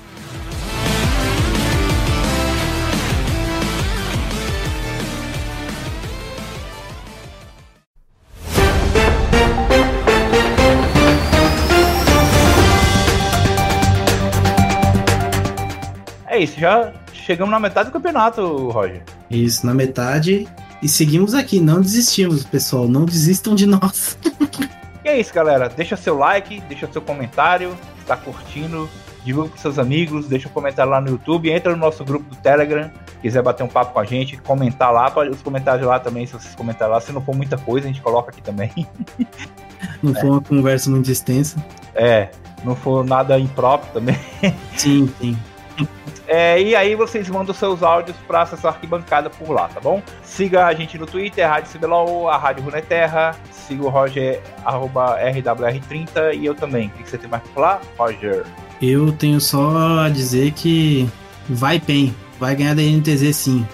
[16.29, 19.01] É isso, já chegamos na metade do campeonato, Roger.
[19.31, 20.47] Isso, na metade.
[20.81, 22.87] E seguimos aqui, não desistimos, pessoal.
[22.87, 24.17] Não desistam de nós.
[25.03, 25.67] E é isso, galera.
[25.67, 27.75] Deixa seu like, deixa seu comentário,
[28.05, 28.87] tá curtindo,
[29.25, 32.35] divulga com seus amigos, deixa um comentário lá no YouTube, entra no nosso grupo do
[32.35, 36.33] Telegram, quiser bater um papo com a gente, comentar lá, os comentários lá também, se
[36.33, 38.71] vocês comentarem lá, se não for muita coisa, a gente coloca aqui também.
[40.03, 41.57] Não foi uma conversa muito extensa.
[41.95, 42.29] É,
[42.65, 44.17] não for nada impróprio também.
[44.75, 45.37] Sim, sim.
[46.31, 49.99] É, e aí vocês mandam seus áudios para acessar a arquibancada por lá, tá bom?
[50.21, 56.35] Siga a gente no Twitter, Rádio CBLOL, a Rádio Runeterra, siga o Roger, arroba RWR30
[56.35, 56.89] e eu também.
[56.89, 58.45] O que você tem mais pra falar, Roger?
[58.79, 61.09] Eu tenho só a dizer que
[61.49, 63.67] vai PEN, vai ganhar da NTZ sim.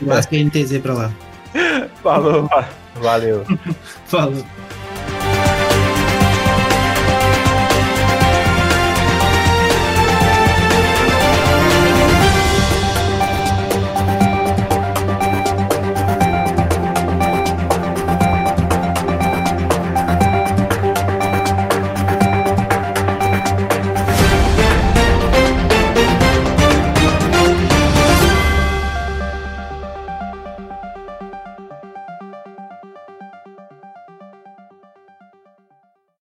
[0.00, 1.12] Lasca a NTZ pra lá.
[2.02, 2.48] Falou,
[3.02, 3.44] valeu.
[4.08, 4.42] Falou.